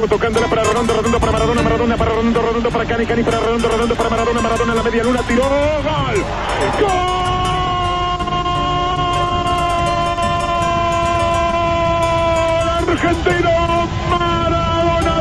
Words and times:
Palmo 0.00 0.16
tocándola 0.16 0.46
para 0.46 0.62
Redondo, 0.62 0.94
Redondo 0.94 1.20
para 1.20 1.32
Maradona, 1.32 1.62
Maradona 1.62 1.96
para 1.98 2.10
Redondo, 2.10 2.40
Redondo 2.40 2.70
para 2.70 2.84
Cani 2.86 3.04
para 3.04 3.38
Redondo, 3.38 3.68
Redondo 3.68 3.94
para 3.94 4.08
Maradona, 4.08 4.40
Maradona 4.40 4.72
en 4.72 4.78
la 4.78 4.82
media 4.82 5.04
luna, 5.04 5.20
tiró, 5.28 5.42
gol, 5.42 6.24
gol, 6.80 6.90
argentino, 12.88 13.50
Maradona, 14.08 15.14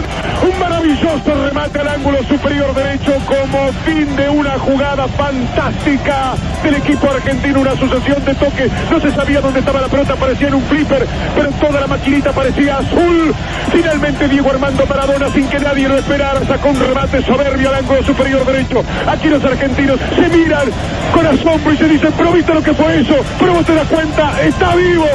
un 0.44 0.59
maravilloso 0.59 1.45
remate 1.45 1.80
al 1.80 1.88
ángulo 1.89 2.23
superior 2.23 2.73
derecho 2.73 3.16
como 3.25 3.73
fin 3.83 4.16
de 4.16 4.30
una 4.30 4.58
jugada 4.59 5.09
fantástica 5.09 6.36
del 6.63 6.75
equipo 6.75 7.09
argentino, 7.09 7.61
una 7.61 7.75
sucesión 7.75 8.23
de 8.25 8.35
toques, 8.35 8.71
no 8.89 8.99
se 8.99 9.11
sabía 9.11 9.41
dónde 9.41 9.59
estaba 9.59 9.81
la 9.81 9.88
pelota, 9.88 10.15
parecía 10.15 10.47
en 10.47 10.55
un 10.55 10.63
flipper, 10.63 11.07
pero 11.35 11.49
toda 11.52 11.81
la 11.81 11.88
maquinita 11.88 12.31
parecía 12.31 12.77
azul. 12.77 13.33
Finalmente 13.71 14.27
Diego 14.27 14.49
Armando 14.49 14.85
Maradona, 14.85 15.30
sin 15.31 15.47
que 15.47 15.59
nadie 15.59 15.87
lo 15.87 15.97
esperara, 15.97 16.45
sacó 16.45 16.69
un 16.69 16.80
remate 16.80 17.23
soberbio 17.23 17.69
al 17.69 17.75
ángulo 17.75 18.03
superior 18.03 18.45
derecho. 18.45 18.83
Aquí 19.07 19.27
los 19.30 19.43
argentinos 19.43 19.99
se 20.15 20.37
miran 20.37 20.69
con 21.13 21.25
asombro 21.25 21.73
y 21.73 21.77
se 21.77 21.87
dicen, 21.87 22.13
pero 22.17 22.31
viste 22.31 22.53
lo 22.53 22.61
que 22.61 22.73
fue 22.73 23.02
eso, 23.02 23.15
pero 23.39 23.53
vos 23.53 23.65
te 23.65 23.75
das 23.75 23.87
cuenta, 23.87 24.41
está 24.43 24.75
vivo, 24.75 25.05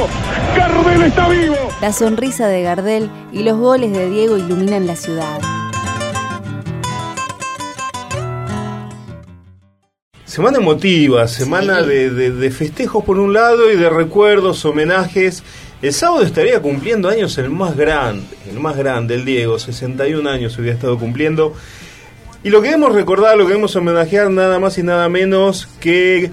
Gardel 0.55 1.03
está 1.03 1.27
vivo. 1.29 1.55
La 1.81 1.91
sonrisa 1.91 2.47
de 2.47 2.61
Gardel 2.63 3.09
y 3.31 3.43
los 3.43 3.57
goles 3.57 3.91
de 3.91 4.09
Diego 4.09 4.37
iluminan 4.37 4.87
la 4.87 4.95
ciudad. 4.95 5.39
Semana 10.35 10.57
emotiva, 10.57 11.29
semana 11.29 11.81
de, 11.81 12.09
de- 12.09 12.31
de 12.31 12.51
festejos 12.51 13.05
por 13.05 13.19
un 13.19 13.31
lado 13.31 13.71
y 13.71 13.77
de 13.77 13.89
recuerdos, 13.89 14.65
homenajes. 14.65 15.43
El 15.81 15.93
sábado 15.93 16.23
estaría 16.23 16.59
cumpliendo 16.61 17.07
años 17.07 17.37
el 17.37 17.49
más 17.49 17.77
grande, 17.77 18.25
el 18.51 18.59
más 18.59 18.75
grande, 18.75 19.15
el 19.15 19.23
Diego, 19.23 19.57
61 19.57 20.29
años 20.29 20.57
hubiera 20.57 20.75
estado 20.75 20.99
cumpliendo. 20.99 21.53
Y 22.43 22.49
lo 22.49 22.61
queremos 22.61 22.93
recordar, 22.93 23.37
lo 23.37 23.47
queremos 23.47 23.77
homenajear 23.77 24.29
nada 24.29 24.59
más 24.59 24.77
y 24.77 24.83
nada 24.83 25.07
menos 25.07 25.69
que 25.79 26.29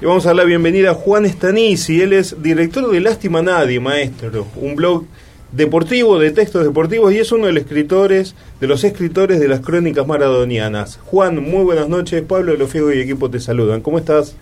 le 0.00 0.06
vamos 0.06 0.24
a 0.24 0.30
dar 0.30 0.36
la 0.36 0.44
bienvenida 0.44 0.92
a 0.92 0.94
Juan 0.94 1.26
Estanisi, 1.26 2.00
él 2.00 2.14
es 2.14 2.40
director 2.42 2.90
de 2.90 2.98
Lástima 3.00 3.42
Nadie, 3.42 3.78
maestro, 3.78 4.46
un 4.56 4.74
blog 4.74 5.04
deportivo 5.52 6.18
de 6.18 6.30
textos 6.30 6.64
deportivos 6.64 7.12
y 7.12 7.18
es 7.18 7.32
uno 7.32 7.46
de 7.46 7.52
los 7.52 7.62
escritores, 7.62 8.34
de 8.60 8.66
los 8.66 8.84
escritores 8.84 9.40
de 9.40 9.48
las 9.48 9.60
crónicas 9.60 10.06
maradonianas. 10.06 10.98
Juan, 11.06 11.42
muy 11.42 11.64
buenas 11.64 11.88
noches, 11.88 12.22
Pablo 12.22 12.52
de 12.52 12.58
Lofiego 12.58 12.92
y 12.92 13.00
equipo 13.00 13.30
te 13.30 13.40
saludan. 13.40 13.80
¿Cómo 13.80 13.98
estás? 13.98 14.36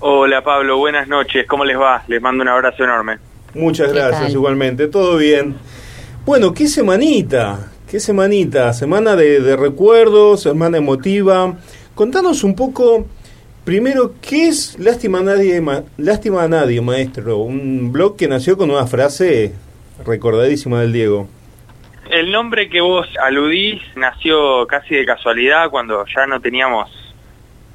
Hola 0.00 0.42
Pablo, 0.42 0.78
buenas 0.78 1.08
noches, 1.08 1.46
¿cómo 1.46 1.64
les 1.64 1.78
va? 1.78 2.02
Les 2.08 2.20
mando 2.20 2.42
un 2.42 2.48
abrazo 2.48 2.84
enorme. 2.84 3.18
Muchas 3.54 3.88
¿Qué 3.88 3.94
gracias, 3.94 4.22
tal? 4.22 4.32
igualmente, 4.32 4.88
todo 4.88 5.16
bien. 5.16 5.54
Bueno, 6.26 6.52
qué 6.52 6.68
semanita, 6.68 7.70
qué 7.90 7.98
semanita, 7.98 8.72
semana 8.72 9.16
de, 9.16 9.40
de 9.40 9.56
recuerdos, 9.56 10.42
semana 10.42 10.78
emotiva. 10.78 11.56
Contanos 11.94 12.44
un 12.44 12.54
poco, 12.54 13.06
primero, 13.64 14.12
¿qué 14.20 14.48
es 14.48 14.78
Lástima 14.78 15.20
a 15.20 15.22
Nadie, 15.22 15.60
Ma- 15.60 15.82
Lástima 15.96 16.42
a 16.44 16.48
Nadie, 16.48 16.80
maestro? 16.80 17.38
Un 17.38 17.90
blog 17.90 18.16
que 18.16 18.28
nació 18.28 18.56
con 18.58 18.70
una 18.70 18.86
frase 18.86 19.52
recordadísima 20.04 20.80
del 20.80 20.92
Diego. 20.92 21.28
El 22.10 22.32
nombre 22.32 22.70
que 22.70 22.80
vos 22.80 23.06
aludís 23.22 23.82
nació 23.94 24.66
casi 24.66 24.94
de 24.94 25.04
casualidad 25.04 25.70
cuando 25.70 26.04
ya 26.06 26.26
no 26.26 26.40
teníamos 26.40 26.90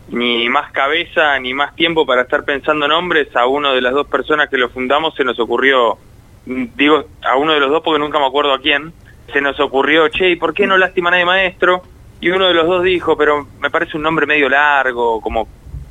ni 0.10 0.50
más 0.50 0.72
cabeza 0.72 1.40
ni 1.40 1.54
más 1.54 1.76
tiempo 1.76 2.06
para 2.06 2.24
estar 2.24 2.44
pensando 2.44 2.88
nombres. 2.88 3.36
A 3.36 3.46
uno 3.46 3.74
de 3.74 3.82
las 3.82 3.94
dos 3.94 4.08
personas 4.08 4.50
que 4.50 4.58
lo 4.58 4.70
fundamos 4.70 5.16
se 5.16 5.24
nos 5.24 5.40
ocurrió, 5.40 5.98
digo 6.46 7.06
a 7.24 7.36
uno 7.38 7.54
de 7.54 7.60
los 7.60 7.70
dos 7.70 7.84
porque 7.84 8.00
nunca 8.00 8.20
me 8.20 8.26
acuerdo 8.26 8.54
a 8.54 8.60
quién, 8.60 8.92
se 9.32 9.40
nos 9.40 9.60
ocurrió, 9.60 10.08
che, 10.10 10.32
¿y 10.32 10.36
por 10.36 10.54
qué 10.54 10.68
no 10.68 10.78
lástima 10.78 11.12
nadie 11.12 11.26
maestro? 11.26 11.84
Y 12.20 12.30
uno 12.30 12.48
de 12.48 12.54
los 12.54 12.66
dos 12.66 12.84
dijo, 12.84 13.18
pero 13.18 13.48
me 13.60 13.70
parece 13.70 13.98
un 13.98 14.04
nombre 14.04 14.26
medio 14.26 14.50
largo, 14.50 15.22
como 15.22 15.48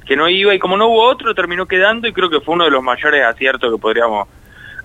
que 0.06 0.16
no 0.16 0.28
iba, 0.28 0.54
y 0.54 0.58
como 0.58 0.76
no 0.76 0.88
hubo 0.88 1.02
otro, 1.04 1.34
terminó 1.34 1.66
quedando 1.66 2.08
y 2.08 2.12
creo 2.12 2.28
que 2.28 2.40
fue 2.40 2.54
uno 2.54 2.64
de 2.64 2.70
los 2.70 2.82
mayores 2.82 3.24
aciertos 3.24 3.72
que 3.72 3.78
podríamos 3.80 4.28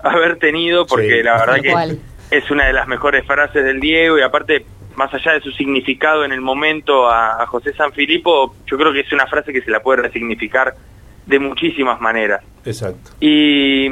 haber 0.02 0.38
tenido, 0.38 0.86
porque 0.86 1.18
Sí. 1.18 1.22
la 1.22 1.38
verdad 1.38 1.60
que 1.60 1.70
cual. 1.72 1.98
es 2.30 2.50
una 2.50 2.66
de 2.66 2.72
las 2.72 2.86
mejores 2.88 3.24
frases 3.26 3.64
del 3.64 3.80
Diego 3.80 4.18
y 4.18 4.22
aparte, 4.22 4.64
más 4.96 5.12
allá 5.14 5.32
de 5.32 5.40
su 5.40 5.50
significado 5.52 6.24
en 6.24 6.32
el 6.32 6.40
momento 6.40 7.08
a, 7.08 7.42
a 7.42 7.46
José 7.46 7.72
Sanfilippo, 7.74 8.54
yo 8.66 8.76
creo 8.76 8.92
que 8.92 9.00
es 9.00 9.12
una 9.12 9.26
frase 9.26 9.52
que 9.52 9.62
se 9.62 9.70
la 9.70 9.80
puede 9.80 10.02
resignificar 10.02 10.74
de 11.26 11.38
muchísimas 11.38 12.00
maneras. 12.00 12.42
Exacto. 12.64 13.10
Y 13.20 13.90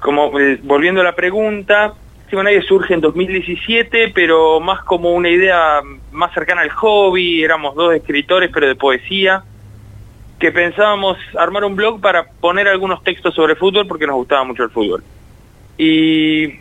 como 0.00 0.38
eh, 0.38 0.58
volviendo 0.62 1.00
a 1.00 1.04
la 1.04 1.14
pregunta, 1.14 1.94
Nadie 2.30 2.60
surge 2.60 2.92
en 2.92 3.00
2017, 3.00 4.12
pero 4.14 4.60
más 4.60 4.84
como 4.84 5.12
una 5.12 5.30
idea 5.30 5.80
más 6.12 6.32
cercana 6.34 6.60
al 6.60 6.68
hobby, 6.70 7.42
éramos 7.42 7.74
dos 7.74 7.94
escritores 7.94 8.50
pero 8.52 8.66
de 8.66 8.74
poesía, 8.76 9.42
que 10.38 10.52
pensábamos 10.52 11.16
armar 11.38 11.64
un 11.64 11.74
blog 11.74 12.00
para 12.02 12.24
poner 12.28 12.68
algunos 12.68 13.02
textos 13.02 13.34
sobre 13.34 13.56
fútbol 13.56 13.86
porque 13.86 14.06
nos 14.06 14.16
gustaba 14.16 14.44
mucho 14.44 14.62
el 14.62 14.70
fútbol. 14.70 15.02
Y 15.78 16.58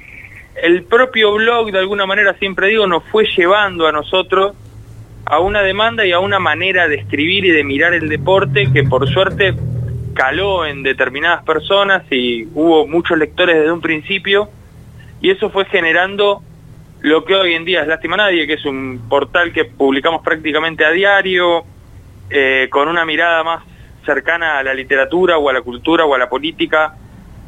el 0.61 0.83
propio 0.83 1.33
blog, 1.33 1.72
de 1.72 1.79
alguna 1.79 2.05
manera, 2.05 2.35
siempre 2.35 2.67
digo, 2.67 2.88
nos 2.88 3.03
fue 3.05 3.25
llevando 3.35 3.88
a 3.88 3.91
nosotros 3.91 4.55
a 5.25 5.39
una 5.39 5.61
demanda 5.61 6.05
y 6.05 6.13
a 6.13 6.19
una 6.19 6.39
manera 6.39 6.88
de 6.88 6.95
escribir 6.95 7.44
y 7.45 7.51
de 7.51 7.63
mirar 7.63 7.94
el 7.94 8.07
deporte 8.07 8.72
que 8.72 8.83
por 8.83 9.09
suerte 9.09 9.53
caló 10.13 10.66
en 10.66 10.83
determinadas 10.83 11.44
personas 11.44 12.03
y 12.09 12.45
hubo 12.53 12.88
muchos 12.88 13.17
lectores 13.17 13.57
desde 13.57 13.72
un 13.72 13.81
principio. 13.81 14.50
Y 15.19 15.31
eso 15.31 15.50
fue 15.50 15.66
generando 15.66 16.41
lo 17.01 17.25
que 17.25 17.35
hoy 17.35 17.53
en 17.53 17.66
día 17.66 17.81
es 17.81 17.88
Lástima 17.88 18.17
Nadie, 18.17 18.47
que 18.47 18.53
es 18.53 18.66
un 18.66 19.01
portal 19.09 19.51
que 19.51 19.66
publicamos 19.66 20.23
prácticamente 20.23 20.85
a 20.85 20.91
diario, 20.91 21.63
eh, 22.29 22.67
con 22.72 22.88
una 22.88 23.06
mirada 23.06 23.44
más 23.44 23.63
cercana 24.06 24.59
a 24.59 24.63
la 24.63 24.73
literatura 24.73 25.38
o 25.38 25.50
a 25.50 25.53
la 25.53 25.61
cultura 25.61 26.06
o 26.06 26.16
a 26.16 26.17
la 26.17 26.29
política 26.29 26.95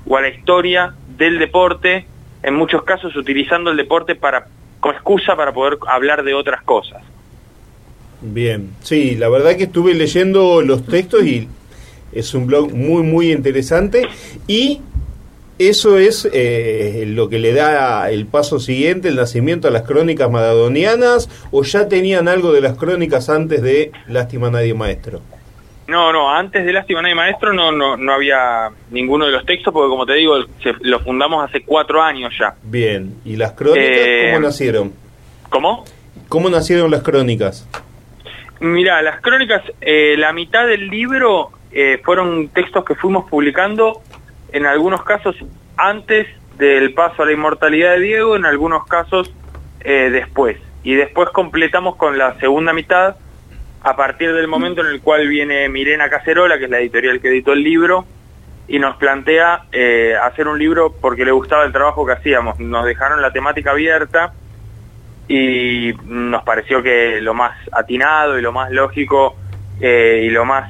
o 0.06 0.18
a 0.18 0.22
la 0.22 0.30
historia 0.30 0.94
del 1.20 1.38
deporte, 1.38 2.06
en 2.42 2.56
muchos 2.56 2.84
casos 2.84 3.16
utilizando 3.16 3.70
el 3.70 3.78
deporte 3.78 4.16
para 4.16 4.48
como 4.80 4.94
excusa 4.94 5.36
para 5.36 5.54
poder 5.54 5.78
hablar 5.88 6.24
de 6.24 6.34
otras 6.34 6.64
cosas. 6.64 7.04
Bien, 8.22 8.72
sí, 8.82 9.16
la 9.16 9.30
verdad 9.30 9.56
que 9.58 9.66
estuve 9.66 9.94
leyendo 9.94 10.62
los 10.62 10.86
textos 10.86 11.26
y 11.26 11.48
es 12.14 12.34
un 12.34 12.48
blog 12.48 12.74
muy, 12.74 13.04
muy 13.04 13.32
interesante 13.32 14.08
y 14.48 14.80
eso 15.58 15.98
es 15.98 16.28
eh, 16.32 17.04
lo 17.08 17.28
que 17.28 17.40
le 17.40 17.54
da 17.54 18.10
el 18.10 18.26
paso 18.26 18.60
siguiente, 18.60 19.10
el 19.10 19.18
nacimiento 19.18 19.68
a 19.68 19.72
las 19.72 19.84
crónicas 19.84 20.32
maradonianas 20.32 21.30
o 21.52 21.64
ya 21.64 21.90
tenían 21.90 22.30
algo 22.30 22.54
de 22.54 22.62
las 22.62 22.78
crónicas 22.78 23.30
antes 23.30 23.62
de 23.62 23.92
Lástima 24.08 24.50
Nadie 24.50 24.74
Maestro. 24.74 25.20
No, 25.90 26.14
no, 26.14 26.30
antes 26.30 26.66
de 26.66 26.72
Lástima 26.72 27.02
Nadie 27.02 27.16
Maestro 27.16 27.52
no, 27.52 27.72
no, 27.72 27.98
no 27.98 28.14
había 28.14 28.70
ninguno 28.92 29.26
de 29.26 29.32
los 29.32 29.46
textos 29.46 29.74
porque 29.74 29.90
como 29.90 30.06
te 30.06 30.14
digo, 30.14 30.36
se- 30.62 30.76
lo 30.82 31.00
fundamos 31.00 31.44
hace 31.48 31.64
cuatro 31.64 32.02
años 32.02 32.32
ya. 32.40 32.54
Bien, 32.64 33.16
¿y 33.26 33.36
las 33.36 33.54
crónicas 33.54 33.86
Eh, 33.98 34.30
cómo 34.32 34.40
nacieron? 34.46 34.94
¿Cómo? 35.50 35.86
¿Cómo 36.28 36.50
nacieron 36.50 36.92
las 36.92 37.02
crónicas? 37.02 37.68
Mira, 38.60 39.02
las 39.02 39.22
crónicas, 39.22 39.64
eh, 39.82 40.16
la 40.18 40.32
mitad 40.34 40.68
del 40.68 40.90
libro 40.90 41.52
eh, 41.72 42.00
fueron 42.04 42.50
textos 42.50 42.84
que 42.86 42.94
fuimos 42.96 43.30
publicando, 43.30 44.02
en 44.52 44.66
algunos 44.66 45.04
casos 45.04 45.36
antes 45.78 46.28
del 46.58 46.94
paso 46.94 47.24
a 47.24 47.26
la 47.26 47.32
inmortalidad 47.32 47.94
de 47.94 48.02
Diego, 48.02 48.36
en 48.36 48.46
algunos 48.46 48.86
casos 48.86 49.32
eh, 49.82 50.10
después. 50.12 50.58
Y 50.84 50.94
después 50.96 51.30
completamos 51.30 51.96
con 51.96 52.18
la 52.18 52.38
segunda 52.40 52.74
mitad 52.74 53.16
a 53.82 53.96
partir 53.96 54.34
del 54.34 54.48
momento 54.48 54.82
en 54.82 54.88
el 54.88 55.02
cual 55.02 55.28
viene 55.28 55.70
Mirena 55.70 56.10
Cacerola, 56.10 56.58
que 56.58 56.66
es 56.66 56.70
la 56.70 56.80
editorial 56.80 57.20
que 57.22 57.30
editó 57.30 57.54
el 57.54 57.64
libro, 57.64 58.06
y 58.68 58.78
nos 58.78 58.98
plantea 58.98 59.66
eh, 59.72 60.16
hacer 60.22 60.48
un 60.48 60.60
libro 60.60 60.94
porque 61.02 61.26
le 61.26 61.32
gustaba 61.32 61.66
el 61.66 61.72
trabajo 61.72 62.06
que 62.06 62.14
hacíamos. 62.14 62.60
Nos 62.60 62.86
dejaron 62.86 63.22
la 63.22 63.32
temática 63.32 63.72
abierta 63.72 64.34
y 65.28 65.94
nos 66.06 66.44
pareció 66.44 66.84
que 66.84 67.20
lo 67.22 67.34
más 67.34 67.58
atinado 67.72 68.38
y 68.38 68.42
lo 68.42 68.52
más 68.52 68.72
lógico 68.72 69.36
eh, 69.80 70.24
y 70.26 70.30
lo 70.30 70.46
más 70.46 70.70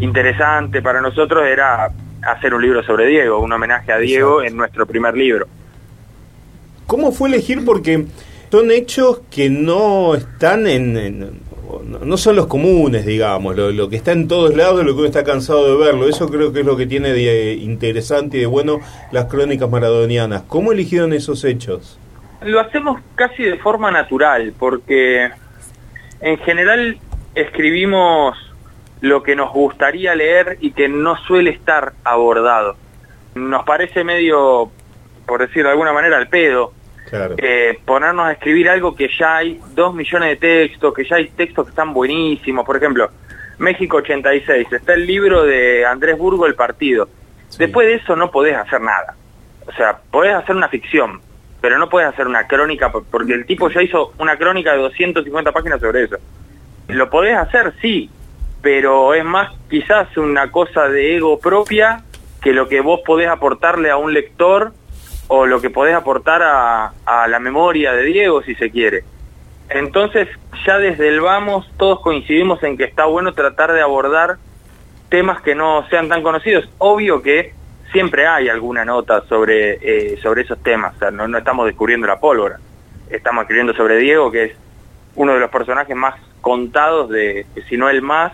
interesante 0.00 0.80
para 0.80 1.00
nosotros 1.00 1.46
era 1.46 1.90
hacer 2.22 2.54
un 2.54 2.62
libro 2.62 2.82
sobre 2.82 3.06
Diego, 3.06 3.38
un 3.40 3.52
homenaje 3.52 3.92
a 3.92 3.98
Diego 3.98 4.42
en 4.42 4.56
nuestro 4.56 4.86
primer 4.86 5.14
libro. 5.14 5.46
¿Cómo 6.86 7.12
fue 7.12 7.28
elegir? 7.28 7.64
Porque 7.64 8.06
son 8.50 8.70
hechos 8.70 9.22
que 9.30 9.50
no 9.50 10.14
están 10.14 10.66
en, 10.66 11.40
no 11.82 12.16
son 12.16 12.36
los 12.36 12.46
comunes, 12.46 13.06
digamos, 13.06 13.56
lo, 13.56 13.88
que 13.88 13.96
está 13.96 14.12
en 14.12 14.28
todos 14.28 14.54
lados, 14.54 14.84
lo 14.84 14.92
que 14.94 15.00
uno 15.00 15.06
está 15.06 15.24
cansado 15.24 15.70
de 15.70 15.84
verlo. 15.84 16.08
Eso 16.08 16.28
creo 16.28 16.52
que 16.52 16.60
es 16.60 16.66
lo 16.66 16.76
que 16.76 16.86
tiene 16.86 17.12
de 17.12 17.54
interesante 17.54 18.38
y 18.38 18.40
de 18.40 18.46
bueno 18.46 18.80
las 19.12 19.26
crónicas 19.26 19.70
maradonianas. 19.70 20.42
¿Cómo 20.42 20.72
eligieron 20.72 21.12
esos 21.12 21.44
hechos? 21.44 21.98
Lo 22.42 22.60
hacemos 22.60 23.00
casi 23.14 23.42
de 23.42 23.56
forma 23.58 23.90
natural, 23.90 24.52
porque 24.58 25.30
en 26.20 26.38
general 26.38 26.98
escribimos 27.34 28.36
lo 29.00 29.22
que 29.22 29.36
nos 29.36 29.52
gustaría 29.52 30.14
leer 30.14 30.58
y 30.60 30.72
que 30.72 30.88
no 30.88 31.16
suele 31.26 31.50
estar 31.50 31.92
abordado. 32.04 32.76
Nos 33.34 33.64
parece 33.64 34.04
medio, 34.04 34.70
por 35.26 35.40
decir 35.40 35.64
de 35.64 35.70
alguna 35.70 35.92
manera, 35.92 36.16
al 36.16 36.28
pedo 36.28 36.72
eh, 37.12 37.78
ponernos 37.84 38.26
a 38.26 38.32
escribir 38.32 38.68
algo 38.68 38.94
que 38.94 39.08
ya 39.08 39.36
hay 39.36 39.60
dos 39.74 39.94
millones 39.94 40.30
de 40.30 40.36
textos, 40.36 40.94
que 40.94 41.04
ya 41.04 41.16
hay 41.16 41.28
textos 41.28 41.66
que 41.66 41.70
están 41.70 41.92
buenísimos. 41.92 42.64
Por 42.64 42.76
ejemplo, 42.76 43.10
México 43.58 43.98
86, 43.98 44.72
está 44.72 44.94
el 44.94 45.06
libro 45.06 45.44
de 45.44 45.84
Andrés 45.86 46.18
Burgo, 46.18 46.46
El 46.46 46.54
Partido. 46.54 47.08
Después 47.58 47.86
de 47.86 47.94
eso 47.94 48.16
no 48.16 48.30
podés 48.30 48.56
hacer 48.56 48.80
nada. 48.80 49.14
O 49.66 49.72
sea, 49.72 49.98
podés 50.10 50.34
hacer 50.34 50.56
una 50.56 50.68
ficción, 50.68 51.20
pero 51.60 51.78
no 51.78 51.88
podés 51.88 52.08
hacer 52.08 52.26
una 52.26 52.46
crónica, 52.46 52.90
porque 52.90 53.32
el 53.32 53.46
tipo 53.46 53.70
ya 53.70 53.82
hizo 53.82 54.12
una 54.18 54.36
crónica 54.36 54.72
de 54.72 54.78
250 54.78 55.52
páginas 55.52 55.80
sobre 55.80 56.04
eso. 56.04 56.16
Lo 56.88 57.08
podés 57.08 57.36
hacer, 57.36 57.72
sí, 57.80 58.10
pero 58.60 59.14
es 59.14 59.24
más 59.24 59.52
quizás 59.70 60.16
una 60.16 60.50
cosa 60.50 60.88
de 60.88 61.16
ego 61.16 61.38
propia 61.38 62.02
que 62.42 62.52
lo 62.52 62.68
que 62.68 62.80
vos 62.80 63.00
podés 63.06 63.28
aportarle 63.28 63.90
a 63.90 63.96
un 63.96 64.12
lector 64.12 64.72
o 65.28 65.46
lo 65.46 65.60
que 65.60 65.70
podés 65.70 65.94
aportar 65.94 66.42
a, 66.42 66.92
la 67.28 67.38
memoria 67.38 67.92
de 67.92 68.04
Diego, 68.04 68.42
si 68.42 68.54
se 68.54 68.70
quiere. 68.70 69.04
Entonces, 69.68 70.28
ya 70.66 70.78
desde 70.78 71.08
el 71.08 71.20
vamos, 71.20 71.70
todos 71.76 72.00
coincidimos 72.00 72.62
en 72.62 72.76
que 72.76 72.84
está 72.84 73.06
bueno 73.06 73.32
tratar 73.32 73.72
de 73.72 73.80
abordar 73.80 74.36
temas 75.08 75.40
que 75.40 75.54
no 75.54 75.86
sean 75.88 76.08
tan 76.08 76.22
conocidos. 76.22 76.68
Obvio 76.78 77.22
que 77.22 77.54
siempre 77.92 78.26
hay 78.26 78.48
alguna 78.48 78.84
nota 78.84 79.22
sobre, 79.28 79.78
eh, 79.80 80.18
sobre 80.22 80.42
esos 80.42 80.62
temas, 80.62 80.94
no, 81.12 81.28
no 81.28 81.38
estamos 81.38 81.66
descubriendo 81.66 82.06
la 82.06 82.18
pólvora. 82.18 82.58
Estamos 83.08 83.42
escribiendo 83.42 83.74
sobre 83.74 83.98
Diego, 83.98 84.30
que 84.30 84.44
es 84.44 84.52
uno 85.14 85.34
de 85.34 85.40
los 85.40 85.50
personajes 85.50 85.94
más 85.94 86.14
contados, 86.40 87.08
de, 87.08 87.46
si 87.68 87.76
no 87.76 87.88
el 87.88 88.02
más, 88.02 88.32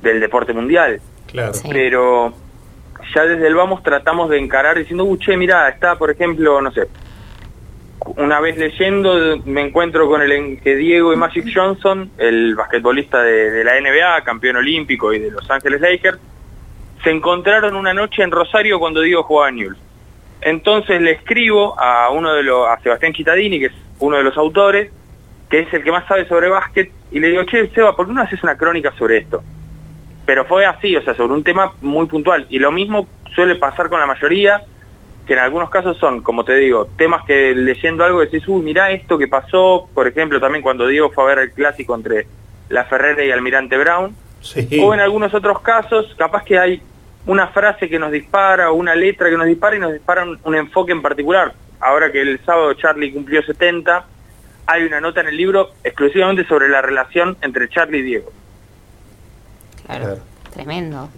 del 0.00 0.20
deporte 0.20 0.52
mundial. 0.52 1.00
Claro. 1.26 1.52
Pero 1.70 2.34
ya 3.14 3.24
desde 3.24 3.46
el 3.46 3.54
vamos 3.54 3.82
tratamos 3.82 4.28
de 4.30 4.38
encarar 4.38 4.76
diciendo, 4.76 5.04
uh, 5.04 5.16
che, 5.16 5.36
mirá, 5.36 5.68
está, 5.68 5.96
por 5.96 6.10
ejemplo, 6.10 6.60
no 6.60 6.72
sé, 6.72 6.88
una 8.16 8.40
vez 8.40 8.56
leyendo 8.56 9.38
me 9.44 9.62
encuentro 9.62 10.06
con 10.08 10.20
el 10.20 10.60
que 10.60 10.76
Diego 10.76 11.12
y 11.12 11.16
Magic 11.16 11.46
Johnson, 11.52 12.10
el 12.18 12.54
basquetbolista 12.54 13.22
de, 13.22 13.64
la 13.64 13.80
NBA, 13.80 14.24
campeón 14.24 14.56
olímpico 14.56 15.12
y 15.12 15.18
de 15.18 15.30
Los 15.30 15.50
Ángeles 15.50 15.80
Lakers, 15.80 16.18
se 17.02 17.10
encontraron 17.10 17.76
una 17.76 17.94
noche 17.94 18.22
en 18.22 18.30
Rosario 18.30 18.78
cuando 18.78 19.00
Diego 19.00 19.22
jugaba 19.22 19.48
en 19.48 19.56
Newell's. 19.56 19.78
Entonces 20.40 21.00
le 21.00 21.12
escribo 21.12 21.78
a 21.78 22.10
uno 22.10 22.34
de 22.34 22.42
los, 22.42 22.68
a 22.68 22.78
Sebastián 22.80 23.14
Chitadini, 23.14 23.58
que 23.58 23.66
es 23.66 23.72
uno 24.00 24.18
de 24.18 24.22
los 24.22 24.36
autores, 24.36 24.90
que 25.48 25.60
es 25.60 25.72
el 25.72 25.82
que 25.82 25.92
más 25.92 26.06
sabe 26.06 26.26
sobre 26.26 26.48
básquet, 26.48 26.90
y 27.10 27.20
le 27.20 27.28
digo, 27.28 27.44
che, 27.44 27.68
Seba, 27.68 27.96
¿por 27.96 28.06
qué 28.06 28.12
no 28.12 28.22
haces 28.22 28.42
una 28.42 28.56
crónica 28.56 28.92
sobre 28.98 29.18
esto? 29.18 29.42
Pero 30.26 30.44
fue 30.44 30.66
así, 30.66 30.96
o 30.96 31.02
sea, 31.02 31.14
sobre 31.14 31.34
un 31.34 31.44
tema 31.44 31.72
muy 31.80 32.06
puntual. 32.06 32.46
Y 32.48 32.58
lo 32.58 32.72
mismo 32.72 33.06
suele 33.34 33.56
pasar 33.56 33.88
con 33.88 34.00
la 34.00 34.06
mayoría, 34.06 34.62
que 35.26 35.32
en 35.32 35.38
algunos 35.38 35.70
casos 35.70 35.96
son, 35.98 36.22
como 36.22 36.44
te 36.44 36.54
digo, 36.56 36.86
temas 36.96 37.24
que 37.24 37.54
leyendo 37.54 38.04
algo 38.04 38.20
decís, 38.20 38.46
uy, 38.46 38.62
mirá 38.62 38.90
esto 38.90 39.18
que 39.18 39.28
pasó, 39.28 39.88
por 39.94 40.06
ejemplo, 40.06 40.40
también 40.40 40.62
cuando 40.62 40.86
Diego 40.86 41.10
fue 41.10 41.24
a 41.24 41.26
ver 41.28 41.38
el 41.38 41.52
clásico 41.52 41.94
entre 41.94 42.26
La 42.68 42.84
Ferrera 42.84 43.24
y 43.24 43.30
Almirante 43.30 43.76
Brown, 43.78 44.14
o 44.82 44.94
en 44.94 45.00
algunos 45.00 45.32
otros 45.32 45.60
casos, 45.60 46.14
capaz 46.18 46.44
que 46.44 46.58
hay 46.58 46.82
una 47.26 47.48
frase 47.48 47.88
que 47.88 47.98
nos 47.98 48.12
dispara 48.12 48.70
o 48.70 48.74
una 48.74 48.94
letra 48.94 49.30
que 49.30 49.36
nos 49.36 49.46
dispara 49.46 49.76
y 49.76 49.78
nos 49.78 49.92
dispara 49.92 50.24
un, 50.24 50.54
enfoque 50.54 50.92
en 50.92 51.00
particular. 51.00 51.54
Ahora 51.80 52.12
que 52.12 52.20
el 52.20 52.38
sábado 52.44 52.74
Charlie 52.74 53.12
cumplió 53.12 53.42
70, 53.42 54.04
hay 54.66 54.82
una 54.84 55.00
nota 55.00 55.20
en 55.20 55.28
el 55.28 55.36
libro 55.36 55.70
exclusivamente 55.82 56.46
sobre 56.46 56.68
la 56.68 56.82
relación 56.82 57.36
entre 57.40 57.68
Charlie 57.68 58.00
y 58.00 58.02
Diego. 58.02 58.32
Claro. 59.86 60.18
Tremendo. 60.54 61.08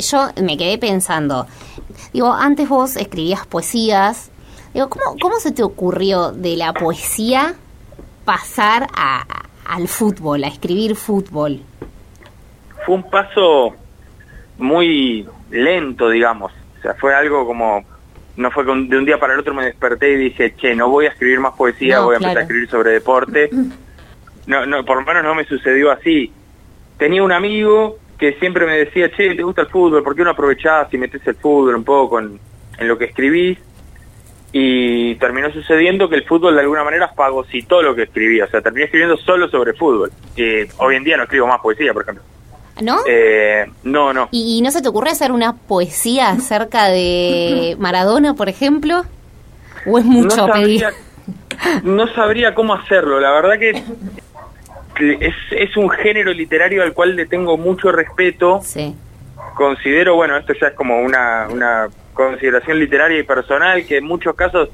Yo 0.00 0.30
me 0.42 0.56
quedé 0.56 0.78
pensando, 0.78 1.46
digo, 2.12 2.32
antes 2.32 2.68
vos 2.68 2.96
escribías 2.96 3.46
poesías, 3.46 4.32
digo, 4.72 4.88
¿cómo, 4.88 5.16
cómo 5.20 5.38
se 5.38 5.52
te 5.52 5.62
ocurrió 5.62 6.32
de 6.32 6.56
la 6.56 6.72
poesía 6.72 7.54
pasar 8.24 8.88
a, 8.96 9.24
al 9.64 9.86
fútbol, 9.86 10.42
a 10.42 10.48
escribir 10.48 10.96
fútbol? 10.96 11.60
Fue 12.84 12.96
un 12.96 13.08
paso 13.08 13.76
muy 14.58 15.28
lento, 15.50 16.08
digamos. 16.08 16.52
O 16.78 16.82
sea, 16.82 16.94
fue 16.94 17.14
algo 17.14 17.46
como, 17.46 17.84
no 18.36 18.50
fue 18.50 18.64
de 18.64 18.72
un 18.72 19.04
día 19.04 19.20
para 19.20 19.34
el 19.34 19.40
otro 19.40 19.54
me 19.54 19.66
desperté 19.66 20.14
y 20.14 20.16
dije, 20.16 20.54
che, 20.56 20.74
no 20.74 20.88
voy 20.88 21.06
a 21.06 21.10
escribir 21.10 21.38
más 21.38 21.54
poesía, 21.54 22.00
voy 22.00 22.14
a 22.14 22.16
empezar 22.16 22.38
a 22.38 22.42
escribir 22.42 22.68
sobre 22.68 22.90
deporte. 22.90 23.50
No, 24.46 24.66
no, 24.66 24.84
por 24.84 24.98
lo 24.98 25.06
menos 25.06 25.24
no 25.24 25.34
me 25.34 25.46
sucedió 25.46 25.90
así 25.90 26.30
tenía 26.98 27.22
un 27.22 27.32
amigo 27.32 27.98
que 28.18 28.34
siempre 28.34 28.66
me 28.66 28.78
decía, 28.78 29.10
che, 29.10 29.34
¿te 29.34 29.42
gusta 29.42 29.62
el 29.62 29.68
fútbol? 29.68 30.02
¿Por 30.02 30.14
qué 30.14 30.24
no 30.24 30.30
aprovechás 30.30 30.92
y 30.92 30.98
metes 30.98 31.26
el 31.26 31.34
fútbol 31.34 31.74
un 31.74 31.84
poco 31.84 32.20
en, 32.20 32.38
lo 32.80 32.98
que 32.98 33.06
escribís? 33.06 33.58
Y 34.52 35.16
terminó 35.16 35.50
sucediendo 35.52 36.08
que 36.08 36.14
el 36.14 36.24
fútbol 36.24 36.54
de 36.54 36.60
alguna 36.60 36.84
manera 36.84 37.08
fagocitó 37.08 37.82
lo 37.82 37.94
que 37.94 38.04
escribía. 38.04 38.44
O 38.44 38.48
sea, 38.48 38.60
terminé 38.60 38.84
escribiendo 38.84 39.16
solo 39.16 39.48
sobre 39.48 39.72
fútbol. 39.72 40.12
Hoy 40.78 40.96
en 40.96 41.02
día 41.02 41.16
no 41.16 41.24
escribo 41.24 41.48
más 41.48 41.60
poesía, 41.60 41.92
por 41.92 42.02
ejemplo. 42.02 42.22
¿No? 42.80 42.98
Eh, 43.06 43.66
no, 43.82 44.12
no. 44.12 44.28
¿Y, 44.30 44.60
no 44.62 44.70
se 44.70 44.82
te 44.82 44.88
ocurre 44.88 45.10
hacer 45.10 45.32
una 45.32 45.56
poesía 45.56 46.30
acerca 46.30 46.86
de 46.86 47.76
Maradona, 47.80 48.34
por 48.34 48.48
ejemplo? 48.48 49.02
¿O 49.86 49.98
es 49.98 50.04
mucho 50.04 50.46
pedir? 50.46 50.86
No 51.82 52.06
sabría 52.08 52.54
cómo 52.54 52.74
hacerlo. 52.74 53.20
La 53.20 53.30
verdad 53.30 53.58
que 53.58 53.82
es, 54.98 55.34
es 55.50 55.76
un 55.76 55.90
género 55.90 56.32
literario 56.32 56.82
al 56.82 56.92
cual 56.92 57.16
le 57.16 57.26
tengo 57.26 57.56
mucho 57.56 57.92
respeto. 57.92 58.60
Sí. 58.62 58.94
Considero, 59.54 60.16
bueno, 60.16 60.36
esto 60.36 60.52
ya 60.60 60.68
es 60.68 60.74
como 60.74 61.00
una, 61.00 61.48
una 61.50 61.88
consideración 62.12 62.78
literaria 62.78 63.18
y 63.18 63.22
personal, 63.22 63.84
que 63.86 63.98
en 63.98 64.04
muchos 64.04 64.34
casos 64.34 64.68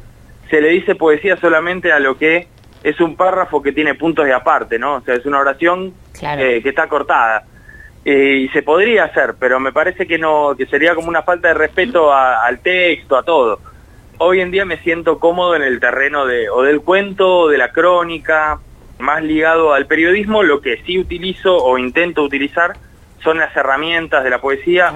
se 0.49 0.61
le 0.61 0.69
dice 0.69 0.95
poesía 0.95 1.37
solamente 1.37 1.93
a 1.93 1.99
lo 1.99 2.17
que 2.17 2.49
es 2.83 3.01
un 3.01 3.17
párrafo 3.17 3.63
que 3.63 3.73
tiene 3.73 3.95
puntos 3.95 4.25
de 4.25 4.33
aparte, 4.33 4.79
¿no? 4.79 4.97
O 4.97 5.01
sea, 5.03 5.15
es 5.15 5.27
una 5.27 5.39
oración 5.41 5.93
eh, 6.23 6.61
que 6.63 6.69
está 6.69 6.89
cortada. 6.89 7.45
Eh, 8.05 8.45
y 8.45 8.49
se 8.49 8.63
podría 8.63 9.05
hacer, 9.05 9.35
pero 9.39 9.61
me 9.61 9.73
parece 9.73 10.07
que 10.07 10.19
no, 10.19 10.55
que 10.57 10.67
sería 10.67 10.95
como 10.95 11.09
una 11.09 11.23
falta 11.23 11.49
de 11.49 11.55
respeto 11.55 12.13
al 12.13 12.61
texto, 12.61 13.17
a 13.17 13.23
todo. 13.23 13.61
Hoy 14.19 14.41
en 14.41 14.51
día 14.51 14.65
me 14.65 14.79
siento 14.79 15.19
cómodo 15.19 15.55
en 15.55 15.63
el 15.63 15.81
terreno 15.81 16.25
de, 16.25 16.49
o 16.49 16.63
del 16.63 16.81
cuento, 16.81 17.41
o 17.41 17.49
de 17.49 17.59
la 17.59 17.73
crónica, 17.73 18.59
más 19.01 19.23
ligado 19.23 19.73
al 19.73 19.87
periodismo, 19.87 20.43
lo 20.43 20.61
que 20.61 20.83
sí 20.85 20.99
utilizo 20.99 21.57
o 21.57 21.79
intento 21.79 22.23
utilizar 22.23 22.77
son 23.23 23.39
las 23.39 23.55
herramientas 23.57 24.25
de 24.25 24.31
la 24.31 24.41
poesía 24.41 24.95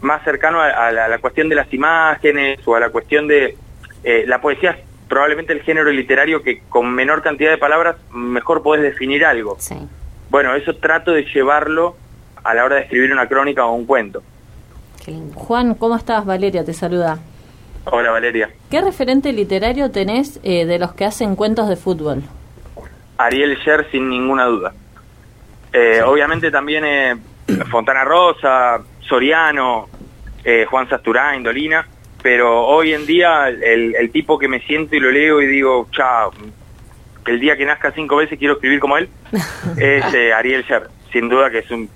más 0.00 0.24
cercano 0.24 0.60
a, 0.60 0.90
la, 0.90 1.18
cuestión 1.18 1.48
de 1.48 1.54
las 1.54 1.72
imágenes 1.72 2.60
o 2.66 2.74
a 2.74 2.80
la 2.80 2.90
cuestión 2.90 3.28
de... 3.28 3.56
Eh, 4.04 4.24
la 4.26 4.40
poesía 4.40 4.72
es 4.72 4.78
probablemente 5.08 5.52
el 5.52 5.62
género 5.62 5.90
literario 5.90 6.42
que 6.42 6.62
con 6.68 6.92
menor 6.92 7.22
cantidad 7.22 7.50
de 7.50 7.58
palabras 7.58 7.96
mejor 8.12 8.62
podés 8.62 8.82
definir 8.82 9.24
algo. 9.24 9.56
Bueno, 10.28 10.54
eso 10.54 10.74
trato 10.76 11.12
de 11.12 11.24
llevarlo 11.24 11.96
a 12.42 12.54
la 12.54 12.64
hora 12.64 12.76
de 12.76 12.82
escribir 12.82 13.12
una 13.12 13.28
crónica 13.28 13.64
o 13.66 13.74
un 13.74 13.86
cuento. 13.86 14.22
Juan, 15.34 15.74
¿cómo 15.74 15.96
estás? 15.96 16.24
Valeria 16.24 16.64
te 16.64 16.72
saluda. 16.72 17.18
Hola 17.84 18.10
Valeria. 18.10 18.50
¿Qué 18.70 18.80
referente 18.80 19.32
literario 19.32 19.90
tenés 19.90 20.40
eh, 20.42 20.64
de 20.64 20.78
los 20.78 20.94
que 20.94 21.04
hacen 21.04 21.36
cuentos 21.36 21.68
de 21.68 21.76
fútbol? 21.76 22.22
Ariel 23.18 23.56
Sher 23.58 23.88
sin 23.90 24.08
ninguna 24.08 24.44
duda. 24.46 24.72
Eh, 25.72 26.02
obviamente 26.02 26.50
también 26.50 26.84
eh, 26.84 27.16
Fontana 27.70 28.04
Rosa, 28.04 28.80
Soriano, 29.00 29.88
eh, 30.44 30.66
Juan 30.68 30.88
Sasturán, 30.88 31.42
Dolina, 31.42 31.86
pero 32.22 32.66
hoy 32.66 32.92
en 32.92 33.06
día 33.06 33.48
el, 33.48 34.10
tipo 34.12 34.38
que 34.38 34.48
me 34.48 34.60
siento 34.60 34.94
y 34.94 35.00
lo 35.00 35.10
leo 35.10 35.40
y 35.40 35.46
digo, 35.46 35.88
chao, 35.92 36.32
el 37.26 37.40
día 37.40 37.56
que 37.56 37.64
nazca 37.64 37.92
cinco 37.92 38.16
veces 38.16 38.38
quiero 38.38 38.54
escribir 38.54 38.80
como 38.80 38.96
él, 38.96 39.08
es 39.76 40.04
Ariel 40.34 40.64
Sher, 40.64 40.88
sin 41.12 41.28
duda 41.28 41.50
que 41.50 41.58
es 41.58 41.70
un... 41.70 41.88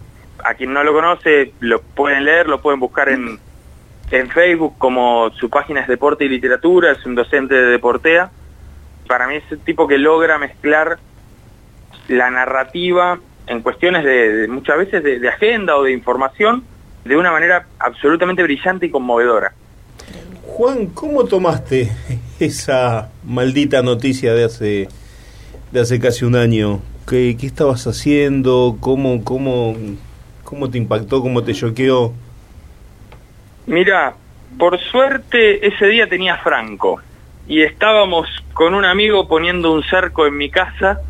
A 0.44 0.54
quien 0.54 0.72
no 0.72 0.84
lo 0.84 0.92
conoce, 0.92 1.52
lo 1.60 1.80
pueden 1.80 2.24
leer, 2.24 2.46
lo 2.46 2.60
pueden 2.60 2.78
buscar 2.78 3.08
en, 3.08 3.40
en 4.10 4.30
Facebook 4.30 4.74
como 4.78 5.30
su 5.30 5.50
página 5.50 5.80
es 5.80 5.88
Deporte 5.88 6.24
y 6.24 6.28
Literatura, 6.28 6.92
es 6.92 7.04
un 7.04 7.14
docente 7.14 7.54
de 7.54 7.66
Deportea. 7.66 8.30
Para 9.08 9.26
mí 9.26 9.36
es 9.36 9.44
el 9.50 9.60
tipo 9.60 9.88
que 9.88 9.98
logra 9.98 10.38
mezclar 10.38 10.98
la 12.08 12.30
narrativa 12.30 13.18
en 13.46 13.62
cuestiones 13.62 14.04
de, 14.04 14.46
muchas 14.48 14.78
veces 14.78 15.02
de, 15.02 15.18
de, 15.18 15.28
agenda 15.28 15.76
o 15.76 15.84
de 15.84 15.92
información 15.92 16.64
de 17.04 17.16
una 17.16 17.30
manera 17.30 17.66
absolutamente 17.78 18.42
brillante 18.42 18.86
y 18.86 18.90
conmovedora. 18.90 19.52
Juan, 20.44 20.86
¿cómo 20.86 21.24
tomaste 21.24 21.90
esa 22.40 23.10
maldita 23.24 23.82
noticia 23.82 24.34
de 24.34 24.44
hace 24.44 24.88
de 25.72 25.80
hace 25.80 26.00
casi 26.00 26.24
un 26.24 26.36
año? 26.36 26.80
¿Qué, 27.08 27.36
qué 27.38 27.46
estabas 27.46 27.86
haciendo? 27.86 28.76
¿Cómo, 28.80 29.22
cómo, 29.22 29.76
¿Cómo 30.42 30.70
te 30.70 30.78
impactó? 30.78 31.20
¿Cómo 31.20 31.42
te 31.42 31.54
choqueó? 31.54 32.12
Mira, 33.66 34.14
por 34.58 34.78
suerte 34.80 35.66
ese 35.66 35.86
día 35.86 36.08
tenía 36.08 36.36
Franco 36.38 37.00
y 37.48 37.62
estábamos 37.62 38.28
con 38.52 38.74
un 38.74 38.84
amigo 38.84 39.28
poniendo 39.28 39.72
un 39.72 39.82
cerco 39.84 40.26
en 40.26 40.36
mi 40.36 40.50
casa 40.50 41.00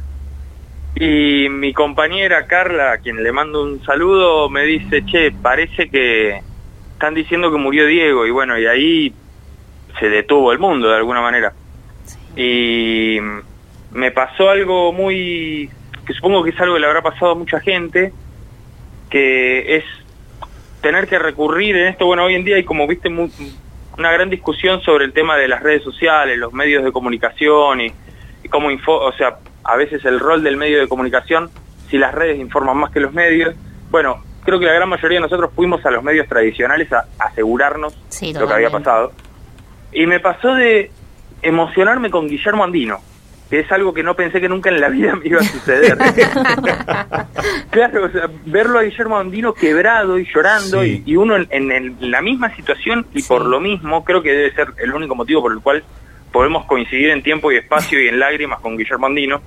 y 0.99 1.49
mi 1.51 1.75
compañera 1.75 2.47
Carla, 2.47 2.93
a 2.93 2.99
quien 2.99 3.23
le 3.23 3.31
mando 3.31 3.63
un 3.63 3.85
saludo, 3.85 4.49
me 4.49 4.63
dice, 4.65 5.05
che, 5.05 5.31
parece 5.31 5.91
que 5.91 6.41
están 6.93 7.15
diciendo 7.15 7.51
que 7.51 7.59
murió 7.59 7.85
Diego 7.87 8.27
y 8.27 8.31
bueno, 8.31 8.59
y 8.59 8.67
ahí 8.67 9.13
se 10.01 10.09
detuvo 10.09 10.53
el 10.53 10.59
mundo 10.59 10.89
de 10.89 10.97
alguna 10.97 11.21
manera. 11.21 11.53
Y 12.35 13.19
me 13.93 14.11
pasó 14.11 14.49
algo 14.49 14.95
muy, 14.95 15.69
que 16.07 16.15
supongo 16.15 16.43
que 16.43 16.51
es 16.51 16.61
algo 16.61 16.75
que 16.75 16.81
le 16.81 16.87
habrá 16.87 17.03
pasado 17.03 17.33
a 17.33 17.35
mucha 17.35 17.61
gente, 17.61 18.15
que 19.11 19.77
es 19.77 19.85
tener 20.81 21.07
que 21.09 21.19
recurrir 21.19 21.77
en 21.77 21.89
esto, 21.89 22.07
bueno, 22.07 22.25
hoy 22.25 22.37
en 22.37 22.45
día 22.45 22.57
hay 22.57 22.65
como, 22.65 22.87
viste, 22.87 23.11
muy, 23.11 23.31
una 23.99 24.13
gran 24.13 24.31
discusión 24.31 24.81
sobre 24.81 25.05
el 25.05 25.13
tema 25.13 25.37
de 25.37 25.49
las 25.49 25.63
redes 25.63 25.83
sociales, 25.83 26.39
los 26.39 26.55
medios 26.55 26.85
de 26.85 26.93
comunicación 26.93 27.83
y, 27.83 27.93
y 28.43 28.49
cómo 28.49 28.71
info, 28.71 28.97
o 28.97 29.13
sea, 29.13 29.37
a 29.67 29.77
veces 29.77 30.05
el 30.05 30.21
rol 30.21 30.43
del 30.43 30.57
medio 30.57 30.79
de 30.81 30.89
comunicación, 30.89 31.51
si 31.91 31.99
las 31.99 32.15
redes 32.15 32.39
informan 32.39 32.77
más 32.77 32.91
que 32.93 33.01
los 33.01 33.13
medios, 33.13 33.55
bueno, 33.91 34.23
creo 34.45 34.59
que 34.59 34.67
la 34.67 34.73
gran 34.75 34.89
mayoría 34.89 35.19
de 35.19 35.23
nosotros 35.23 35.51
fuimos 35.55 35.85
a 35.87 35.91
los 35.91 36.03
medios 36.03 36.29
tradicionales 36.29 36.93
a 36.93 37.05
asegurarnos 37.19 37.97
Sí, 38.09 38.33
lo 38.33 38.47
que 38.47 38.55
había 38.55 38.71
pasado. 38.71 39.13
Y 39.93 40.07
me 40.07 40.21
pasó 40.21 40.55
de 40.55 40.91
emocionarme 41.43 42.11
con 42.11 42.29
Guillermo 42.29 42.65
Andino, 42.65 42.99
que 43.51 43.61
es 43.61 43.71
algo 43.71 43.95
que 43.95 44.03
no 44.03 44.15
pensé 44.15 44.41
que 44.41 44.49
nunca 44.49 44.71
en 44.71 44.81
la 44.81 44.89
vida 44.89 45.15
me 45.23 45.27
iba 45.29 45.41
a 45.41 45.45
suceder. 45.45 45.97
claro, 47.71 48.05
o 48.07 48.09
sea, 48.11 48.29
verlo 48.47 48.79
a 48.79 48.83
Guillermo 48.83 49.19
Andino 49.19 49.55
quebrado 49.55 50.19
y 50.19 50.27
llorando 50.33 50.83
Sí. 50.83 51.03
y, 51.07 51.13
y 51.13 51.17
uno 51.17 51.37
en, 51.37 51.47
en 51.51 51.73
en 51.73 52.11
la 52.11 52.21
misma 52.23 52.55
situación 52.57 53.07
y 53.15 53.23
por 53.23 53.45
lo 53.45 53.61
mismo 53.61 54.05
creo 54.05 54.23
que 54.23 54.33
debe 54.33 54.53
ser 54.55 54.69
el 54.79 54.93
único 54.95 55.15
motivo 55.15 55.43
por 55.43 55.53
el 55.53 55.61
cual 55.61 55.85
podemos 56.37 56.67
coincidir 56.67 57.09
en 57.09 57.23
tiempo 57.23 57.51
y 57.51 57.57
espacio 57.57 57.99
y 57.99 58.09
en 58.09 58.21
lágrimas 58.21 58.61
con 58.61 58.77
Guillermo 58.77 59.07
Andino. 59.07 59.41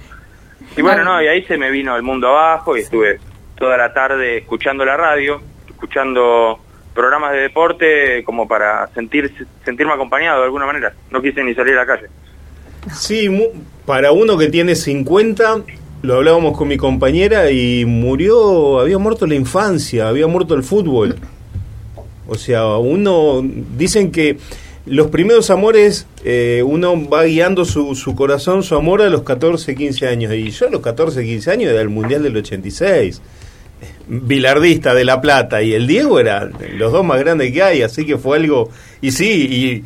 Y 0.75 0.81
bueno, 0.81 1.03
no, 1.03 1.21
y 1.21 1.27
ahí 1.27 1.43
se 1.43 1.55
me 1.55 1.69
vino 1.69 1.95
el 1.95 2.01
mundo 2.01 2.29
abajo 2.29 2.75
y 2.75 2.79
estuve 2.79 3.19
toda 3.55 3.77
la 3.77 3.93
tarde 3.93 4.39
escuchando 4.39 4.83
la 4.83 4.97
radio, 4.97 5.39
escuchando 5.69 6.59
programas 6.95 7.33
de 7.33 7.41
deporte 7.41 8.23
como 8.23 8.47
para 8.47 8.87
sentir, 8.87 9.31
sentirme 9.63 9.93
acompañado 9.93 10.39
de 10.39 10.45
alguna 10.45 10.65
manera. 10.65 10.91
No 11.11 11.21
quise 11.21 11.43
ni 11.43 11.53
salir 11.53 11.75
a 11.75 11.81
la 11.81 11.85
calle. 11.85 12.07
Sí, 12.91 13.29
para 13.85 14.11
uno 14.11 14.35
que 14.35 14.47
tiene 14.47 14.73
50, 14.73 15.61
lo 16.01 16.15
hablábamos 16.15 16.57
con 16.57 16.69
mi 16.69 16.77
compañera 16.77 17.51
y 17.51 17.85
murió, 17.85 18.79
había 18.79 18.97
muerto 18.97 19.27
la 19.27 19.35
infancia, 19.35 20.07
había 20.07 20.25
muerto 20.25 20.55
el 20.55 20.63
fútbol. 20.63 21.17
O 22.25 22.33
sea, 22.33 22.65
uno, 22.77 23.43
dicen 23.43 24.11
que 24.11 24.39
los 24.89 25.07
primeros 25.07 25.49
amores, 25.49 26.07
eh, 26.23 26.63
uno 26.65 27.09
va 27.09 27.23
guiando 27.23 27.65
su, 27.65 27.95
su 27.95 28.15
corazón, 28.15 28.63
su 28.63 28.75
amor 28.75 29.01
a 29.01 29.09
los 29.09 29.23
14, 29.23 29.75
15 29.75 30.07
años. 30.07 30.33
Y 30.33 30.49
yo 30.51 30.67
a 30.67 30.71
los 30.71 30.81
14, 30.81 31.23
15 31.23 31.51
años 31.51 31.71
era 31.71 31.81
el 31.81 31.89
Mundial 31.89 32.23
del 32.23 32.37
86. 32.37 33.21
Bilardista 34.07 34.93
de 34.93 35.05
La 35.05 35.21
Plata 35.21 35.61
y 35.61 35.73
el 35.73 35.87
Diego 35.87 36.19
eran 36.19 36.53
los 36.77 36.91
dos 36.91 37.05
más 37.05 37.19
grandes 37.19 37.53
que 37.53 37.61
hay, 37.61 37.81
así 37.83 38.05
que 38.05 38.17
fue 38.17 38.37
algo... 38.37 38.69
Y 39.01 39.11
sí, 39.11 39.29
y 39.29 39.83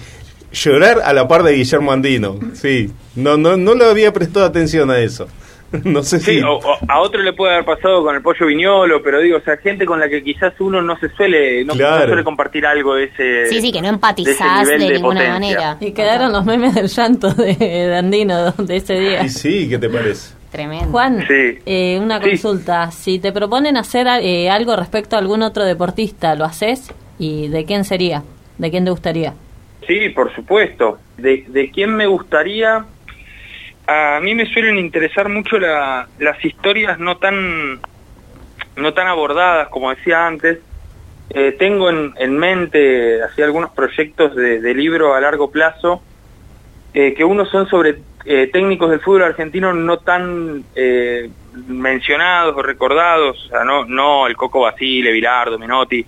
llorar 0.53 1.01
a 1.03 1.13
la 1.13 1.27
par 1.27 1.43
de 1.43 1.53
Guillermo 1.53 1.91
Andino, 1.91 2.39
sí. 2.53 2.89
No, 3.15 3.37
no, 3.37 3.57
no 3.57 3.75
le 3.75 3.85
había 3.85 4.13
prestado 4.13 4.45
atención 4.45 4.89
a 4.89 4.99
eso. 4.99 5.27
No 5.83 6.03
sé 6.03 6.19
Sí, 6.19 6.37
si... 6.37 6.41
o- 6.41 6.57
o 6.57 6.77
a 6.87 6.99
otro 7.01 7.21
le 7.21 7.33
puede 7.33 7.53
haber 7.53 7.65
pasado 7.65 8.03
con 8.03 8.15
el 8.15 8.21
pollo 8.21 8.45
viñolo, 8.45 9.01
pero 9.03 9.19
digo, 9.19 9.37
o 9.37 9.41
sea, 9.41 9.57
gente 9.57 9.85
con 9.85 9.99
la 9.99 10.07
que 10.07 10.23
quizás 10.23 10.53
uno 10.59 10.81
no 10.81 10.97
se 10.99 11.09
suele, 11.09 11.65
no, 11.65 11.73
suele 11.73 12.23
compartir 12.23 12.65
algo 12.65 12.95
de 12.95 13.05
ese... 13.05 13.45
Sí, 13.47 13.61
sí, 13.61 13.71
que 13.71 13.81
no 13.81 13.89
empatizás 13.89 14.67
de, 14.67 14.77
ninguna 14.77 15.01
potencia. 15.01 15.33
manera. 15.33 15.77
Y 15.79 15.91
quedaron 15.91 16.31
los 16.31 16.45
memes 16.45 16.75
del 16.75 16.87
llanto 16.87 17.33
de, 17.33 17.55
de 17.55 17.95
Andino 17.97 18.51
de 18.51 18.75
ese 18.75 18.93
día. 18.99 19.23
Y 19.23 19.29
sí, 19.29 19.67
¿qué 19.69 19.77
te 19.77 19.89
parece? 19.89 20.35
Tremendo. 20.51 20.91
Juan, 20.91 21.25
Sí. 21.27 21.59
eh, 21.65 21.99
una 21.99 22.21
Sí. 22.21 22.29
consulta. 22.29 22.91
Si 22.91 23.17
te 23.19 23.31
proponen 23.31 23.75
hacer 23.75 24.05
eh, 24.21 24.51
algo 24.51 24.75
respecto 24.75 25.15
a 25.15 25.19
algún 25.19 25.41
otro 25.41 25.63
deportista, 25.65 26.35
¿lo 26.35 26.45
haces? 26.45 26.91
¿Y 27.17 27.47
de 27.47 27.65
quién 27.65 27.83
sería? 27.83 28.21
¿De 28.59 28.69
quién 28.69 28.85
te 28.85 28.91
gustaría? 28.91 29.33
Sí, 29.87 30.09
por 30.09 30.33
supuesto. 30.35 30.99
¿De, 31.17 31.43
de 31.47 31.71
quién 31.71 31.95
me 31.95 32.05
gustaría? 32.05 32.85
A 33.87 34.19
mí 34.21 34.33
me 34.33 34.45
suelen 34.45 34.77
interesar 34.77 35.27
mucho 35.29 35.59
la- 35.59 36.07
las 36.19 36.43
historias 36.43 36.99
no 36.99 37.17
tan 37.17 37.79
no 38.75 38.93
tan 38.93 39.07
abordadas, 39.07 39.67
como 39.69 39.91
decía 39.91 40.25
antes. 40.25 40.59
Eh, 41.29 41.55
tengo 41.57 41.89
en, 41.89 42.13
en 42.17 42.37
mente 42.37 43.21
así 43.21 43.41
algunos 43.41 43.71
proyectos 43.71 44.35
de, 44.35 44.73
libro 44.73 45.13
a 45.15 45.21
largo 45.21 45.49
plazo 45.51 46.01
eh, 46.93 47.13
que 47.13 47.23
unos 47.23 47.49
son 47.49 47.67
sobre 47.67 47.99
eh, 48.25 48.49
técnicos 48.51 48.89
del 48.89 48.99
fútbol 48.99 49.23
argentino 49.23 49.73
no 49.73 49.97
tan 49.97 50.63
mencionados 51.67 52.55
o 52.55 52.61
recordados, 52.61 53.45
o 53.45 53.49
sea, 53.49 53.63
no, 53.63 53.85
no 53.85 54.27
el 54.27 54.35
Coco 54.35 54.61
Basile, 54.61 55.11
Vilardo, 55.11 55.59
Menotti. 55.59 56.05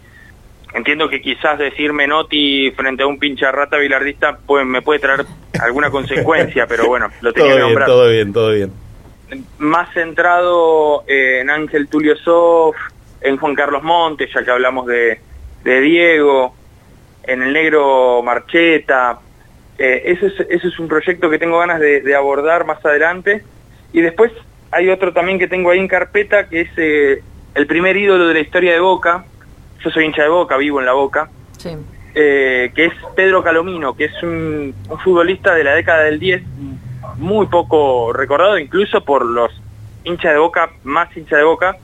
Entiendo 0.75 1.07
que 1.07 1.21
quizás 1.21 1.57
decir 1.57 1.93
Menotti 1.93 2.69
frente 2.71 3.03
a 3.03 3.07
un 3.07 3.17
pincha 3.17 3.49
rata 3.49 3.77
bilardista 3.77 4.37
pues, 4.45 4.65
me 4.65 4.81
puede 4.81 4.99
traer 4.99 5.25
alguna 5.61 5.89
consecuencia, 5.89 6.67
pero 6.69 6.85
bueno, 6.87 7.07
lo 7.21 7.31
tenía 7.31 7.51
Todo 7.51 7.57
que 7.57 7.63
bien, 7.63 7.67
nombrar 7.69 7.87
todo 7.87 8.09
bien, 8.09 8.33
todo 8.33 8.51
bien. 8.51 8.73
más 9.59 9.93
centrado 9.93 11.03
eh, 11.07 11.39
en 11.39 11.49
Ángel 11.49 11.87
Tulio 11.87 12.17
Sof, 12.17 12.75
en 13.21 13.37
Juan 13.37 13.55
Carlos 13.55 13.83
Montes, 13.83 14.29
ya 14.35 14.43
que 14.43 14.51
hablamos 14.51 14.85
de, 14.85 15.17
de 15.63 15.79
Diego, 15.81 16.53
en 17.23 17.41
el 17.41 17.53
negro 17.53 18.21
Marcheta. 18.21 19.19
Eh, 19.77 20.03
eso, 20.05 20.27
es, 20.27 20.33
eso 20.49 20.67
es 20.67 20.77
un 20.77 20.89
proyecto 20.89 21.29
que 21.29 21.39
tengo 21.39 21.57
ganas 21.59 21.79
de, 21.79 22.01
de 22.01 22.15
abordar 22.15 22.65
más 22.65 22.85
adelante. 22.85 23.43
Y 23.93 24.01
después 24.01 24.31
hay 24.71 24.89
otro 24.89 25.13
también 25.13 25.39
que 25.39 25.47
tengo 25.47 25.71
ahí 25.71 25.79
en 25.79 25.87
carpeta, 25.87 26.49
que 26.49 26.61
es 26.61 26.69
eh, 26.75 27.23
el 27.55 27.65
primer 27.65 27.95
ídolo 27.95 28.27
de 28.27 28.33
la 28.33 28.39
historia 28.41 28.73
de 28.73 28.79
Boca. 28.81 29.23
Yo 29.85 29.91
soy 29.91 30.05
hincha 30.05 30.23
de 30.23 30.29
Boca, 30.29 30.57
vivo 30.57 30.79
en 30.79 30.87
la 30.87 30.93
Boca. 30.93 31.29
Sí. 31.57 31.77
eh, 32.15 32.71
que 32.73 32.85
es 32.85 32.93
Pedro 33.15 33.43
Calomino, 33.43 33.95
que 33.95 34.05
es 34.05 34.23
un, 34.23 34.73
un 34.89 34.99
futbolista 34.99 35.53
de 35.53 35.63
la 35.63 35.75
década 35.75 36.03
del 36.05 36.19
10, 36.19 36.43
muy 37.17 37.45
poco 37.47 38.11
recordado, 38.13 38.57
incluso 38.57 39.03
por 39.03 39.25
los 39.25 39.51
hinchas 40.03 40.33
de 40.33 40.39
boca, 40.39 40.69
más 40.83 41.15
hinchas 41.15 41.39
de 41.39 41.43
boca, 41.43 41.75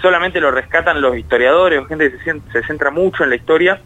solamente 0.00 0.40
lo 0.40 0.50
rescatan 0.50 1.00
los 1.00 1.16
historiadores, 1.16 1.86
gente 1.88 2.10
que 2.12 2.18
se, 2.18 2.40
se 2.52 2.62
centra 2.66 2.90
mucho 2.90 3.24
en 3.24 3.30
la 3.30 3.36
historia, 3.36 3.80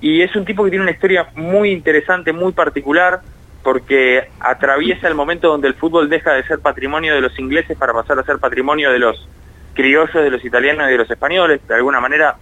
y 0.00 0.22
es 0.22 0.34
un 0.36 0.44
tipo 0.44 0.64
que 0.64 0.70
tiene 0.70 0.84
una 0.84 0.92
historia 0.92 1.28
muy 1.34 1.72
interesante, 1.72 2.32
muy 2.32 2.52
particular, 2.52 3.20
porque 3.62 4.28
atraviesa 4.40 5.08
el 5.08 5.14
momento 5.14 5.48
donde 5.48 5.68
el 5.68 5.74
fútbol 5.74 6.08
deja 6.08 6.32
de 6.32 6.44
ser 6.44 6.60
patrimonio 6.60 7.14
de 7.14 7.20
los 7.20 7.36
ingleses 7.38 7.76
para 7.76 7.92
pasar 7.92 8.18
a 8.18 8.22
ser 8.22 8.38
patrimonio 8.38 8.92
de 8.92 8.98
los 8.98 9.28
criollos, 9.74 10.14
de 10.14 10.30
los 10.30 10.44
italianos 10.44 10.88
y 10.88 10.92
de 10.92 10.98
los 10.98 11.10
españoles, 11.10 11.60
de 11.66 11.74
alguna 11.74 12.00
manera 12.00 12.36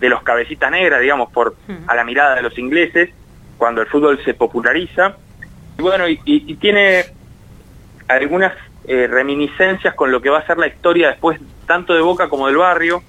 de 0.00 0.08
los 0.08 0.22
cabecitas 0.22 0.70
negras, 0.70 1.00
digamos, 1.00 1.30
por 1.32 1.54
a 1.86 1.94
la 1.94 2.04
mirada 2.04 2.34
de 2.36 2.42
los 2.42 2.58
ingleses, 2.58 3.10
cuando 3.58 3.80
el 3.80 3.86
fútbol 3.86 4.18
se 4.24 4.34
populariza. 4.34 5.16
Y 5.78 5.82
bueno, 5.82 6.08
y, 6.08 6.20
y- 6.24 6.44
y 6.52 6.54
tiene 6.56 7.04
algunas 8.08 8.52
eh, 8.86 9.06
reminiscencias 9.06 9.94
con 9.94 10.10
lo 10.12 10.20
que 10.20 10.28
va 10.30 10.38
a 10.40 10.46
ser 10.46 10.58
la 10.58 10.66
historia 10.66 11.08
después, 11.08 11.40
tanto 11.66 11.94
de 11.94 12.00
Boca 12.02 12.28
como 12.28 12.46
del 12.48 12.56
barrio, 12.58 13.02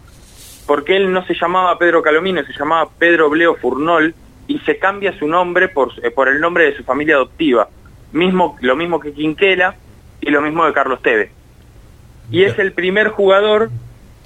porque 0.65 0.95
él 0.95 1.11
no 1.11 1.25
se 1.25 1.33
llamaba 1.35 1.77
Pedro 1.77 2.01
Calomino, 2.01 2.43
se 2.45 2.53
llamaba 2.53 2.89
Pedro 2.97 3.29
Bleo 3.29 3.55
Furnol, 3.55 4.15
y 4.47 4.59
se 4.59 4.77
cambia 4.77 5.17
su 5.17 5.27
nombre 5.27 5.67
por, 5.69 5.91
eh, 6.03 6.11
por 6.11 6.27
el 6.29 6.39
nombre 6.39 6.65
de 6.65 6.77
su 6.77 6.83
familia 6.83 7.15
adoptiva. 7.15 7.67
Mismo, 8.13 8.57
lo 8.61 8.75
mismo 8.75 8.99
que 8.99 9.11
Quinquela 9.11 9.75
y 10.21 10.29
lo 10.29 10.41
mismo 10.41 10.65
de 10.65 10.71
Carlos 10.73 11.01
Tevez. 11.01 11.31
Y 12.31 12.43
es 12.43 12.57
el 12.59 12.71
primer 12.71 13.09
jugador, 13.09 13.69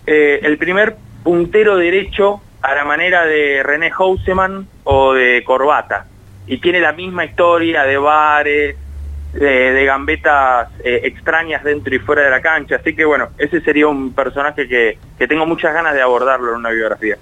eh, 0.05 0.39
el 0.43 0.57
primer 0.57 0.95
puntero 1.23 1.77
derecho 1.77 2.41
a 2.61 2.75
la 2.75 2.85
manera 2.85 3.25
de 3.25 3.63
René 3.63 3.91
Houseman 3.91 4.67
o 4.83 5.13
de 5.13 5.43
Corbata. 5.43 6.05
Y 6.47 6.57
tiene 6.57 6.79
la 6.79 6.93
misma 6.93 7.25
historia 7.25 7.83
de 7.83 7.97
bares, 7.97 8.75
de 9.33 9.85
gambetas 9.85 10.69
eh, 10.83 11.01
extrañas 11.03 11.63
dentro 11.63 11.93
y 11.93 11.99
fuera 11.99 12.23
de 12.23 12.31
la 12.31 12.41
cancha. 12.41 12.77
Así 12.77 12.95
que 12.95 13.05
bueno, 13.05 13.29
ese 13.37 13.61
sería 13.61 13.87
un 13.87 14.13
personaje 14.13 14.67
que, 14.67 14.97
que 15.17 15.27
tengo 15.27 15.45
muchas 15.45 15.73
ganas 15.73 15.93
de 15.93 16.01
abordarlo 16.01 16.51
en 16.51 16.57
una 16.57 16.69
biografía. 16.69 17.17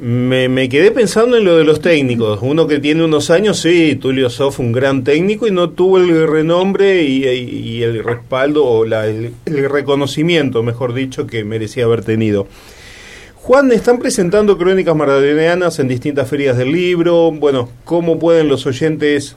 Me, 0.00 0.48
me, 0.48 0.68
quedé 0.68 0.92
pensando 0.92 1.36
en 1.36 1.44
lo 1.44 1.56
de 1.56 1.64
los 1.64 1.80
técnicos. 1.80 2.38
Uno 2.40 2.68
que 2.68 2.78
tiene 2.78 3.04
unos 3.04 3.30
años, 3.30 3.58
sí, 3.58 3.96
Tulio 3.96 4.30
Sof, 4.30 4.60
un 4.60 4.70
gran 4.70 5.02
técnico 5.02 5.48
y 5.48 5.50
no 5.50 5.70
tuvo 5.70 5.98
el 5.98 6.28
renombre 6.28 7.02
y, 7.02 7.82
el 7.82 8.04
respaldo 8.04 8.64
o 8.64 8.84
la, 8.84 9.06
el, 9.06 9.34
reconocimiento, 9.44 10.62
mejor 10.62 10.94
dicho, 10.94 11.26
que 11.26 11.42
merecía 11.42 11.84
haber 11.84 12.04
tenido. 12.04 12.46
Juan, 13.40 13.72
están 13.72 13.98
presentando 13.98 14.58
crónicas 14.58 14.94
maradonianas 14.94 15.78
en 15.78 15.88
distintas 15.88 16.28
ferias 16.28 16.58
del 16.58 16.72
libro. 16.72 17.30
Bueno, 17.30 17.70
¿cómo 17.84 18.18
pueden 18.18 18.48
los 18.48 18.66
oyentes 18.66 19.36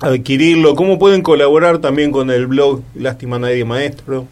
adquirirlo? 0.00 0.74
¿Cómo 0.74 0.98
pueden 0.98 1.22
colaborar 1.22 1.78
también 1.78 2.10
con 2.10 2.30
el 2.30 2.46
blog 2.46 2.82
Lástima 2.94 3.38
Nadie 3.38 3.64
Maestro? 3.64 4.26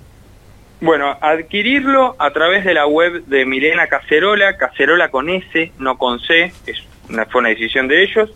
Bueno, 0.80 1.16
adquirirlo 1.20 2.16
a 2.18 2.32
través 2.32 2.64
de 2.64 2.74
la 2.74 2.86
web 2.86 3.24
de 3.26 3.44
Milena 3.44 3.86
Cacerola, 3.86 4.56
Cacerola 4.56 5.10
con 5.10 5.28
S, 5.28 5.72
no 5.78 5.98
con 5.98 6.18
C, 6.20 6.52
es 6.66 6.82
fue 7.30 7.40
una 7.40 7.50
decisión 7.50 7.86
de 7.86 8.02
ellos. 8.02 8.30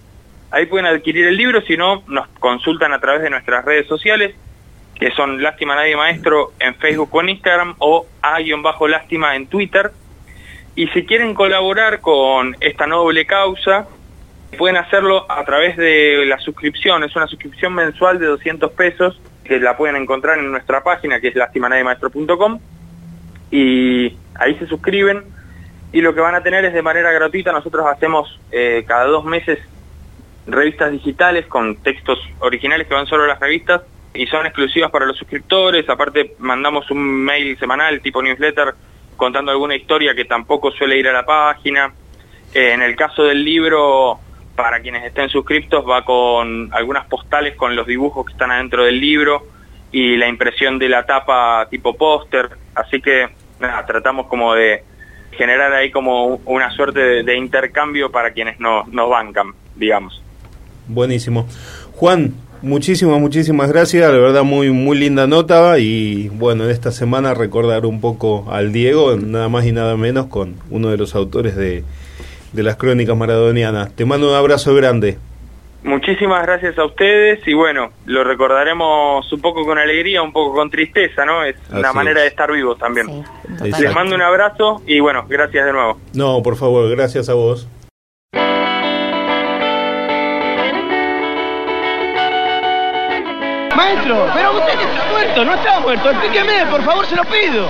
Ahí 0.52 0.67
pueden 0.67 0.87
adquirir 0.87 1.26
el 1.26 1.37
libro, 1.37 1.62
si 1.62 1.76
no, 1.76 2.05
nos 2.07 2.29
consultan 2.38 2.93
a 2.93 3.00
través 3.00 3.23
de 3.23 3.31
nuestras 3.31 3.64
redes 3.64 3.87
sociales, 3.88 4.35
que 4.95 5.11
son 5.12 5.43
Lástima 5.43 5.75
Nadie 5.75 5.97
Maestro 5.97 6.52
en 6.61 6.75
Facebook 6.76 7.09
o 7.12 7.21
en 7.23 7.31
Instagram, 7.31 7.75
o 7.79 8.07
A-Lástima 8.23 9.35
en 9.35 9.47
Twitter. 9.47 9.90
Y 10.77 10.87
si 10.89 11.05
quieren 11.05 11.35
colaborar 11.35 12.00
con 12.00 12.57
esta 12.61 12.87
noble 12.87 13.27
causa, 13.27 13.87
pueden 14.57 14.77
hacerlo 14.77 15.27
a 15.31 15.45
través 15.45 15.77
de 15.77 16.25
la 16.27 16.39
suscripción, 16.39 17.05
es 17.05 17.15
una 17.17 17.27
suscripción 17.27 17.75
mensual 17.75 18.19
de 18.19 18.27
200 18.27 18.73
pesos, 18.73 19.21
que 19.45 19.59
la 19.59 19.77
pueden 19.77 19.97
encontrar 19.97 20.39
en 20.39 20.50
nuestra 20.50 20.83
página 20.83 21.21
que 21.21 21.29
es 21.29 21.35
lastimanademaestro.com 21.35 22.61
y 23.50 24.17
ahí 24.37 24.55
se 24.59 24.67
suscriben. 24.67 25.25
Y 25.93 26.03
lo 26.03 26.15
que 26.15 26.21
van 26.21 26.37
a 26.37 26.43
tener 26.43 26.65
es 26.65 26.73
de 26.73 26.83
manera 26.83 27.11
gratuita, 27.11 27.50
nosotros 27.50 27.85
hacemos 27.87 28.39
eh, 28.53 28.85
cada 28.87 29.07
dos 29.07 29.25
meses 29.25 29.59
revistas 30.47 30.93
digitales 30.93 31.47
con 31.47 31.77
textos 31.83 32.19
originales 32.39 32.87
que 32.87 32.95
van 32.95 33.07
solo 33.07 33.25
a 33.25 33.27
las 33.27 33.41
revistas 33.41 33.83
y 34.15 34.27
son 34.27 34.47
exclusivas 34.47 34.91
para 34.91 35.07
los 35.07 35.17
suscriptores, 35.17 35.89
aparte 35.89 36.35
mandamos 36.39 36.91
un 36.91 37.25
mail 37.25 37.59
semanal 37.59 38.00
tipo 38.00 38.23
newsletter 38.23 38.75
contando 39.21 39.53
alguna 39.53 39.77
historia 39.77 40.15
que 40.15 40.25
tampoco 40.25 40.73
suele 40.73 40.99
ir 40.99 41.07
a 41.07 41.12
la 41.12 41.27
página. 41.27 41.93
Eh, 42.55 42.73
en 42.73 42.81
el 42.81 42.97
caso 42.97 43.23
del 43.23 43.45
libro 43.45 44.19
para 44.57 44.81
quienes 44.81 45.05
estén 45.05 45.29
suscriptos 45.29 45.85
va 45.87 46.05
con 46.05 46.71
algunas 46.73 47.07
postales 47.07 47.55
con 47.55 47.77
los 47.77 47.87
dibujos 47.87 48.25
que 48.25 48.33
están 48.33 48.50
adentro 48.50 48.85
del 48.85 48.99
libro 48.99 49.47
y 49.93 50.17
la 50.17 50.27
impresión 50.27 50.79
de 50.79 50.89
la 50.89 51.05
tapa 51.05 51.67
tipo 51.71 51.95
póster, 51.97 52.49
así 52.75 53.00
que 53.00 53.29
nada, 53.61 53.85
tratamos 53.85 54.27
como 54.27 54.55
de 54.55 54.85
generar 55.33 55.73
ahí 55.75 55.91
como 55.91 56.41
una 56.47 56.71
suerte 56.71 57.23
de, 57.23 57.37
intercambio 57.37 58.11
para 58.11 58.33
quienes 58.33 58.59
no, 58.59 58.85
nos 58.91 59.11
bancan, 59.11 59.53
digamos. 59.77 60.23
Buenísimo. 60.89 61.47
Juan, 61.93 62.35
muchísimas, 62.62 63.21
muchísimas 63.21 63.69
gracias, 63.71 64.11
la 64.12 64.19
verdad 64.19 64.43
muy, 64.45 64.71
muy 64.71 64.99
linda 64.99 65.26
nota 65.26 65.79
y 65.79 66.29
bueno, 66.31 66.64
en 66.64 66.71
esta 66.71 66.90
semana 66.93 67.35
recordar 67.35 67.87
un 67.87 68.00
poco 68.00 68.47
al 68.50 68.73
Diego, 68.73 69.17
nada 69.17 69.49
más 69.49 69.64
y 69.67 69.73
nada 69.73 69.97
menos 69.97 70.26
con 70.26 70.57
uno 70.71 70.88
de 70.90 70.97
los 70.97 71.14
autores 71.14 71.57
de 71.57 71.85
de 72.52 72.62
las 72.62 72.76
crónicas 72.76 73.17
maradonianas. 73.17 73.95
Te 73.95 74.05
mando 74.05 74.29
un 74.29 74.35
abrazo 74.35 74.75
grande. 74.75 75.19
Muchísimas 75.83 76.43
gracias 76.43 76.76
a 76.79 76.85
ustedes 76.85 77.40
y 77.47 77.55
bueno, 77.55 77.90
lo 78.05 78.23
recordaremos 78.23 79.33
un 79.33 79.40
poco 79.40 79.64
con 79.64 79.79
alegría, 79.79 80.21
un 80.21 80.33
poco 80.33 80.55
con 80.55 80.69
tristeza, 80.69 81.25
¿no? 81.25 81.43
Es 81.43 81.57
Así 81.69 81.79
una 81.79 81.93
manera 81.95 82.19
es. 82.21 82.25
de 82.25 82.29
estar 82.29 82.52
vivos 82.52 82.76
también. 82.79 83.07
Sí, 83.62 83.71
Les 83.81 83.95
mando 83.95 84.14
un 84.14 84.21
abrazo 84.21 84.83
y 84.87 85.00
bueno, 85.00 85.25
gracias 85.29 85.64
de 85.64 85.73
nuevo. 85.73 85.97
No, 86.12 86.43
por 86.43 86.57
favor, 86.57 86.90
gracias 86.90 87.29
a 87.31 87.35
vos. 87.35 87.67
Maestro, 93.80 94.30
pero 94.34 94.52
usted 94.58 94.78
está 94.78 95.04
muerto, 95.10 95.45
no 95.45 95.54
está 95.54 95.80
muerto. 95.80 96.10
Explíqueme, 96.10 96.66
por 96.66 96.84
favor, 96.84 97.06
se 97.06 97.16
lo 97.16 97.25
pido. 97.25 97.66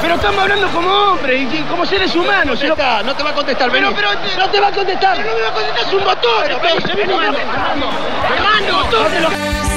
Pero 0.00 0.14
estamos 0.14 0.42
hablando 0.42 0.68
como 0.68 0.88
hombres 0.88 1.52
y 1.52 1.62
como 1.64 1.84
seres 1.84 2.14
humanos. 2.14 2.62
No, 2.62 2.74
te 3.14 3.22
va 3.22 3.30
a 3.30 3.34
contestar, 3.34 3.70
pero, 3.70 3.92
pero, 3.94 4.08
no 4.38 4.50
te 4.50 4.60
va 4.60 4.68
a 4.68 4.72
contestar. 4.72 5.16
Pero 5.18 5.30
no 5.30 5.36
me 5.36 5.42
va 5.42 5.48
a 5.48 5.52
contestar, 5.52 5.86
es 5.86 5.92
un 5.92 6.04
botón. 6.04 6.42
Pero, 6.44 6.58
pero, 6.62 6.80
se 6.80 6.94
viene 6.94 7.12
Hermano, 7.12 7.38
hermano. 8.90 9.73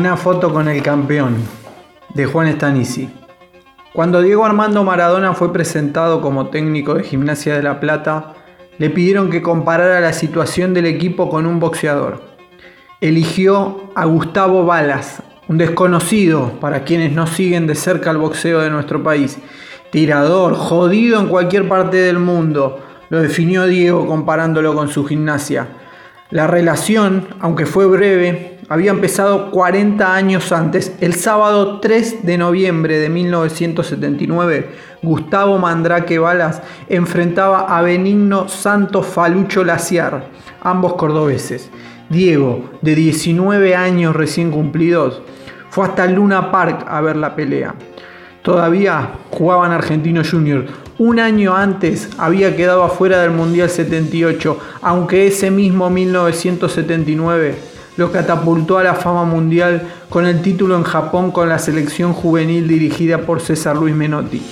Una 0.00 0.16
foto 0.16 0.50
con 0.50 0.66
el 0.66 0.82
campeón 0.82 1.36
de 2.14 2.24
Juan 2.24 2.50
Stanisi. 2.50 3.10
Cuando 3.92 4.22
Diego 4.22 4.46
Armando 4.46 4.82
Maradona 4.82 5.34
fue 5.34 5.52
presentado 5.52 6.22
como 6.22 6.48
técnico 6.48 6.94
de 6.94 7.02
Gimnasia 7.02 7.54
de 7.54 7.62
La 7.62 7.80
Plata, 7.80 8.32
le 8.78 8.88
pidieron 8.88 9.28
que 9.28 9.42
comparara 9.42 10.00
la 10.00 10.14
situación 10.14 10.72
del 10.72 10.86
equipo 10.86 11.28
con 11.28 11.44
un 11.44 11.60
boxeador. 11.60 12.22
Eligió 13.02 13.90
a 13.94 14.06
Gustavo 14.06 14.64
Balas, 14.64 15.22
un 15.48 15.58
desconocido 15.58 16.58
para 16.60 16.84
quienes 16.84 17.12
no 17.12 17.26
siguen 17.26 17.66
de 17.66 17.74
cerca 17.74 18.10
el 18.10 18.16
boxeo 18.16 18.60
de 18.60 18.70
nuestro 18.70 19.02
país. 19.02 19.36
Tirador, 19.90 20.54
jodido 20.54 21.20
en 21.20 21.28
cualquier 21.28 21.68
parte 21.68 21.98
del 21.98 22.18
mundo, 22.18 22.82
lo 23.10 23.20
definió 23.20 23.66
Diego 23.66 24.06
comparándolo 24.06 24.74
con 24.74 24.88
su 24.88 25.04
gimnasia. 25.04 25.68
La 26.30 26.46
relación, 26.46 27.28
aunque 27.40 27.66
fue 27.66 27.84
breve, 27.84 28.59
había 28.70 28.92
empezado 28.92 29.50
40 29.50 30.14
años 30.14 30.52
antes. 30.52 30.94
El 31.00 31.14
sábado 31.14 31.80
3 31.80 32.24
de 32.24 32.38
noviembre 32.38 33.00
de 33.00 33.08
1979, 33.08 34.70
Gustavo 35.02 35.58
Mandrake 35.58 36.20
Balas 36.20 36.62
enfrentaba 36.88 37.76
a 37.76 37.82
Benigno 37.82 38.48
Santos 38.48 39.06
Falucho 39.06 39.64
Laciar, 39.64 40.28
ambos 40.62 40.94
cordobeses. 40.94 41.68
Diego, 42.10 42.70
de 42.80 42.94
19 42.94 43.74
años 43.74 44.14
recién 44.14 44.52
cumplidos, 44.52 45.20
fue 45.68 45.86
hasta 45.86 46.06
Luna 46.06 46.52
Park 46.52 46.84
a 46.88 47.00
ver 47.00 47.16
la 47.16 47.34
pelea. 47.34 47.74
Todavía 48.42 49.14
jugaban 49.32 49.72
Argentino 49.72 50.22
Junior. 50.24 50.66
Un 50.98 51.18
año 51.18 51.56
antes 51.56 52.08
había 52.18 52.54
quedado 52.54 52.84
afuera 52.84 53.20
del 53.20 53.32
Mundial 53.32 53.68
78, 53.68 54.58
aunque 54.80 55.26
ese 55.26 55.50
mismo 55.50 55.90
1979 55.90 57.69
lo 57.96 58.12
catapultó 58.12 58.78
a 58.78 58.84
la 58.84 58.94
fama 58.94 59.24
mundial 59.24 59.82
con 60.08 60.26
el 60.26 60.42
título 60.42 60.76
en 60.76 60.84
Japón 60.84 61.30
con 61.30 61.48
la 61.48 61.58
selección 61.58 62.12
juvenil 62.12 62.66
dirigida 62.68 63.18
por 63.18 63.40
César 63.40 63.76
Luis 63.76 63.94
Menotti. 63.94 64.42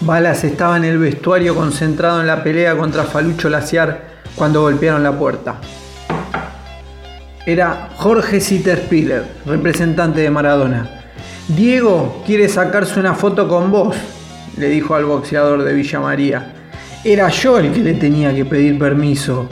Balas 0.00 0.44
estaba 0.44 0.76
en 0.76 0.84
el 0.84 0.98
vestuario 0.98 1.54
concentrado 1.54 2.20
en 2.20 2.26
la 2.26 2.42
pelea 2.42 2.76
contra 2.76 3.04
Falucho 3.04 3.48
Laciar 3.48 4.02
cuando 4.34 4.62
golpearon 4.62 5.02
la 5.02 5.12
puerta. 5.12 5.56
Era 7.46 7.90
Jorge 7.96 8.40
Sitterspiller, 8.40 9.24
representante 9.46 10.20
de 10.20 10.30
Maradona. 10.30 11.00
Diego 11.48 12.22
quiere 12.26 12.48
sacarse 12.48 13.00
una 13.00 13.14
foto 13.14 13.48
con 13.48 13.70
vos, 13.70 13.96
le 14.56 14.68
dijo 14.68 14.94
al 14.94 15.04
boxeador 15.04 15.64
de 15.64 15.74
Villa 15.74 16.00
María. 16.00 16.52
Era 17.04 17.28
yo 17.28 17.58
el 17.58 17.72
que 17.72 17.80
le 17.80 17.94
tenía 17.94 18.34
que 18.34 18.44
pedir 18.44 18.78
permiso. 18.78 19.48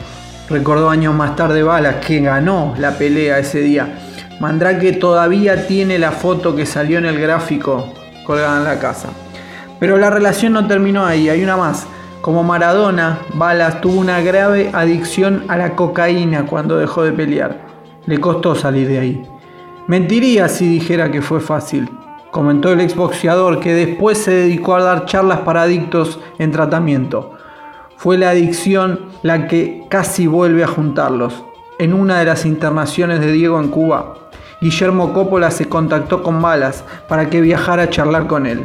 Recordó 0.51 0.89
años 0.89 1.15
más 1.15 1.37
tarde 1.37 1.63
Balas 1.63 1.97
que 1.97 2.21
ganó 2.21 2.75
la 2.79 2.97
pelea 2.97 3.39
ese 3.39 3.61
día. 3.61 3.99
Mandrake 4.41 4.93
todavía 4.93 5.67
tiene 5.67 5.99
la 5.99 6.13
foto 6.13 6.57
que 6.57 6.65
salió 6.65 6.99
en 6.99 7.05
el 7.05 7.21
gráfico 7.21 7.93
colgada 8.25 8.59
en 8.59 8.65
la 8.65 8.79
casa. 8.79 9.09
Pero 9.79 9.99
la 9.99 10.11
relación 10.11 10.55
no 10.55 10.67
terminó 10.67 11.05
ahí, 11.05 11.29
hay 11.29 11.43
una 11.43 11.57
más. 11.57 11.87
Como 12.23 12.43
Maradona, 12.43 13.19
Balas 13.35 13.81
tuvo 13.81 14.01
una 14.01 14.21
grave 14.21 14.71
adicción 14.73 15.45
a 15.49 15.57
la 15.57 15.77
cocaína 15.77 16.47
cuando 16.47 16.79
dejó 16.79 17.03
de 17.03 17.13
pelear. 17.13 17.61
Le 18.07 18.19
costó 18.19 18.55
salir 18.55 18.89
de 18.89 18.99
ahí. 18.99 19.23
Mentiría 19.87 20.49
si 20.49 20.67
dijera 20.67 21.11
que 21.11 21.23
fue 21.23 21.41
fácil, 21.41 21.91
comentó 22.31 22.73
el 22.73 22.81
exboxeador 22.81 23.61
que 23.61 23.73
después 23.73 24.19
se 24.19 24.33
dedicó 24.33 24.75
a 24.75 24.83
dar 24.83 25.05
charlas 25.07 25.41
para 25.41 25.63
adictos 25.63 26.19
en 26.39 26.53
tratamiento. 26.53 27.38
Fue 27.99 28.17
la 28.17 28.31
adicción 28.31 29.07
la 29.25 29.49
que 29.49 29.83
casi 29.89 30.29
vuelve 30.29 30.63
a 30.63 30.69
juntarlos. 30.69 31.43
En 31.81 31.93
una 31.93 32.21
de 32.21 32.27
las 32.27 32.47
internaciones 32.47 33.19
de 33.19 33.33
Diego 33.33 33.59
en 33.59 33.71
Cuba, 33.71 34.15
Guillermo 34.61 35.13
Coppola 35.13 35.51
se 35.51 35.69
contactó 35.69 36.23
con 36.23 36.41
Balas 36.41 36.85
para 37.09 37.29
que 37.29 37.41
viajara 37.41 37.83
a 37.83 37.91
charlar 37.91 38.29
con 38.29 38.47
él. 38.47 38.65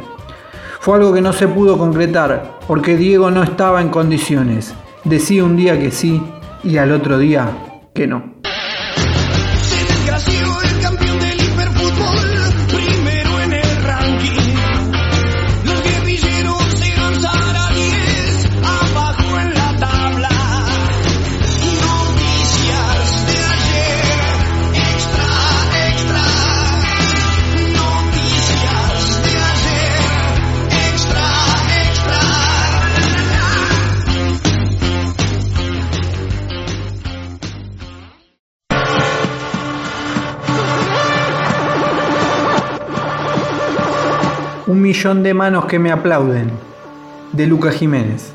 Fue 0.78 0.94
algo 0.94 1.12
que 1.12 1.20
no 1.20 1.32
se 1.32 1.48
pudo 1.48 1.76
concretar 1.78 2.58
porque 2.68 2.96
Diego 2.96 3.32
no 3.32 3.42
estaba 3.42 3.82
en 3.82 3.88
condiciones. 3.88 4.72
Decía 5.02 5.42
un 5.42 5.56
día 5.56 5.80
que 5.80 5.90
sí 5.90 6.22
y 6.62 6.76
al 6.76 6.92
otro 6.92 7.18
día 7.18 7.48
que 7.92 8.06
no. 8.06 8.33
De 45.12 45.34
manos 45.34 45.66
que 45.66 45.78
me 45.78 45.92
aplauden. 45.92 46.50
De 47.32 47.46
Lucas 47.46 47.74
Jiménez. 47.74 48.32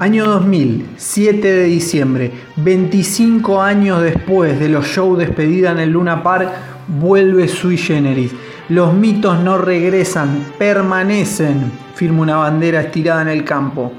Año 0.00 0.26
2000, 0.26 0.94
7 0.96 1.52
de 1.52 1.64
diciembre, 1.64 2.32
25 2.56 3.62
años 3.62 4.02
después 4.02 4.58
de 4.58 4.68
los 4.68 4.86
shows 4.86 5.16
despedida 5.16 5.70
en 5.70 5.78
el 5.78 5.90
Luna 5.90 6.24
Park, 6.24 6.50
vuelve 6.88 7.46
Sui 7.46 7.76
Generis. 7.76 8.32
Los 8.68 8.92
mitos 8.94 9.38
no 9.38 9.58
regresan, 9.58 10.44
permanecen, 10.58 11.70
firma 11.94 12.22
una 12.22 12.36
bandera 12.38 12.80
estirada 12.80 13.22
en 13.22 13.28
el 13.28 13.44
campo. 13.44 13.92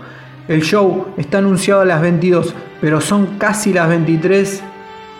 El 0.50 0.62
show 0.62 1.08
está 1.16 1.38
anunciado 1.38 1.82
a 1.82 1.86
las 1.86 2.02
22, 2.02 2.54
pero 2.82 3.00
son 3.00 3.38
casi 3.38 3.72
las 3.72 3.88
23 3.88 4.64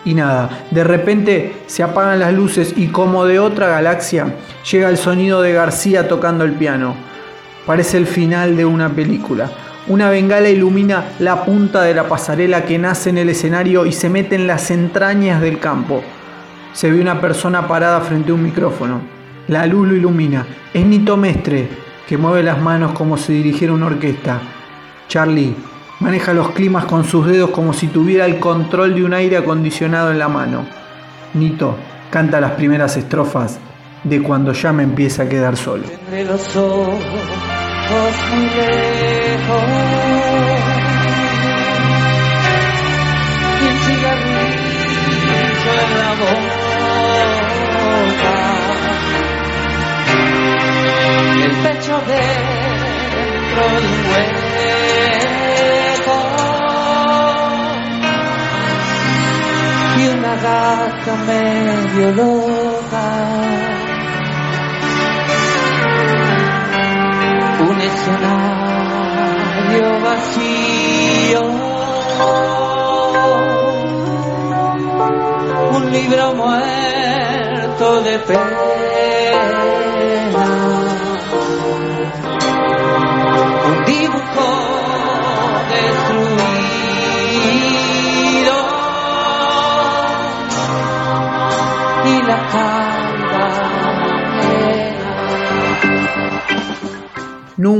y 0.04 0.14
nada, 0.14 0.64
de 0.70 0.82
repente 0.82 1.56
se 1.66 1.82
apagan 1.82 2.20
las 2.20 2.32
luces 2.32 2.74
y 2.76 2.88
como 2.88 3.26
de 3.26 3.38
otra 3.38 3.68
galaxia 3.68 4.34
llega 4.70 4.88
el 4.88 4.96
sonido 4.96 5.42
de 5.42 5.52
García 5.52 6.08
tocando 6.08 6.44
el 6.44 6.52
piano. 6.52 6.94
Parece 7.66 7.98
el 7.98 8.06
final 8.06 8.56
de 8.56 8.64
una 8.64 8.88
película. 8.88 9.50
Una 9.88 10.08
bengala 10.08 10.48
ilumina 10.48 11.04
la 11.18 11.44
punta 11.44 11.82
de 11.82 11.94
la 11.94 12.04
pasarela 12.04 12.64
que 12.64 12.78
nace 12.78 13.10
en 13.10 13.18
el 13.18 13.28
escenario 13.28 13.84
y 13.84 13.92
se 13.92 14.08
mete 14.08 14.36
en 14.36 14.46
las 14.46 14.70
entrañas 14.70 15.40
del 15.40 15.58
campo. 15.58 16.02
Se 16.72 16.90
ve 16.90 17.00
una 17.00 17.20
persona 17.20 17.68
parada 17.68 18.00
frente 18.00 18.30
a 18.30 18.34
un 18.34 18.42
micrófono. 18.42 19.00
La 19.48 19.66
luz 19.66 19.88
lo 19.88 19.96
ilumina. 19.96 20.46
Es 20.72 20.86
Nito 20.86 21.16
Mestre, 21.16 21.68
que 22.08 22.16
mueve 22.16 22.42
las 22.42 22.60
manos 22.60 22.92
como 22.92 23.16
si 23.16 23.34
dirigiera 23.34 23.74
una 23.74 23.86
orquesta. 23.86 24.40
Charlie, 25.08 25.54
Maneja 26.00 26.32
los 26.32 26.50
climas 26.52 26.86
con 26.86 27.04
sus 27.04 27.26
dedos 27.26 27.50
como 27.50 27.74
si 27.74 27.86
tuviera 27.86 28.24
el 28.24 28.40
control 28.40 28.94
de 28.94 29.04
un 29.04 29.12
aire 29.12 29.36
acondicionado 29.36 30.10
en 30.10 30.18
la 30.18 30.28
mano. 30.28 30.64
Nito 31.34 31.76
canta 32.10 32.40
las 32.40 32.52
primeras 32.52 32.96
estrofas 32.96 33.58
de 34.02 34.22
cuando 34.22 34.52
ya 34.52 34.72
me 34.72 34.82
empieza 34.82 35.24
a 35.24 35.28
quedar 35.28 35.58
solo. 35.58 35.84
Una 60.30 60.42
gata 60.42 61.14
medio 61.26 62.12
loca. 62.12 63.04
Un 67.68 67.80
escenario 67.80 69.20
vacío. 70.04 71.42
Un 75.72 75.92
libro 75.92 76.34
muerto 76.34 78.02
de 78.02 78.18
pena. 78.20 78.50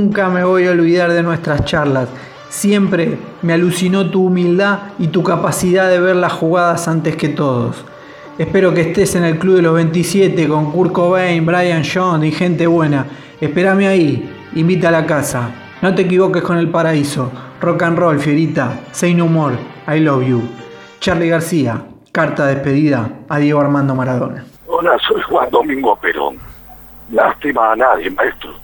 Nunca 0.01 0.29
me 0.29 0.43
voy 0.43 0.65
a 0.65 0.71
olvidar 0.71 1.11
de 1.11 1.21
nuestras 1.21 1.63
charlas. 1.63 2.09
Siempre 2.49 3.19
me 3.43 3.53
alucinó 3.53 4.09
tu 4.09 4.25
humildad 4.25 4.79
y 4.97 5.09
tu 5.09 5.21
capacidad 5.21 5.91
de 5.91 5.99
ver 5.99 6.15
las 6.15 6.33
jugadas 6.33 6.87
antes 6.87 7.15
que 7.15 7.29
todos. 7.29 7.85
Espero 8.39 8.73
que 8.73 8.81
estés 8.81 9.13
en 9.13 9.25
el 9.25 9.37
Club 9.37 9.57
de 9.57 9.61
los 9.61 9.75
27 9.75 10.47
con 10.47 10.71
Kurt 10.71 10.91
Cobain, 10.91 11.45
Brian 11.45 11.83
John 11.83 12.23
y 12.23 12.31
gente 12.31 12.65
buena. 12.65 13.05
Espérame 13.39 13.87
ahí, 13.87 14.49
invita 14.55 14.89
a 14.89 14.91
la 14.91 15.05
casa. 15.05 15.51
No 15.83 15.93
te 15.93 16.01
equivoques 16.01 16.41
con 16.41 16.57
el 16.57 16.71
paraíso. 16.71 17.31
Rock 17.61 17.83
and 17.83 17.99
roll, 17.99 18.19
fierita. 18.19 18.79
Say 18.93 19.13
no 19.13 19.27
more. 19.27 19.55
I 19.87 19.99
love 19.99 20.23
you. 20.23 20.41
Charlie 20.99 21.29
García, 21.29 21.79
carta 22.11 22.47
de 22.47 22.55
despedida 22.55 23.07
a 23.29 23.37
Diego 23.37 23.61
Armando 23.61 23.93
Maradona. 23.93 24.45
Hola, 24.65 24.97
soy 25.07 25.21
Juan 25.21 25.51
Domingo 25.51 25.95
Perón. 25.97 26.39
Lástima 27.11 27.73
a 27.73 27.75
nadie, 27.75 28.09
maestro 28.09 28.61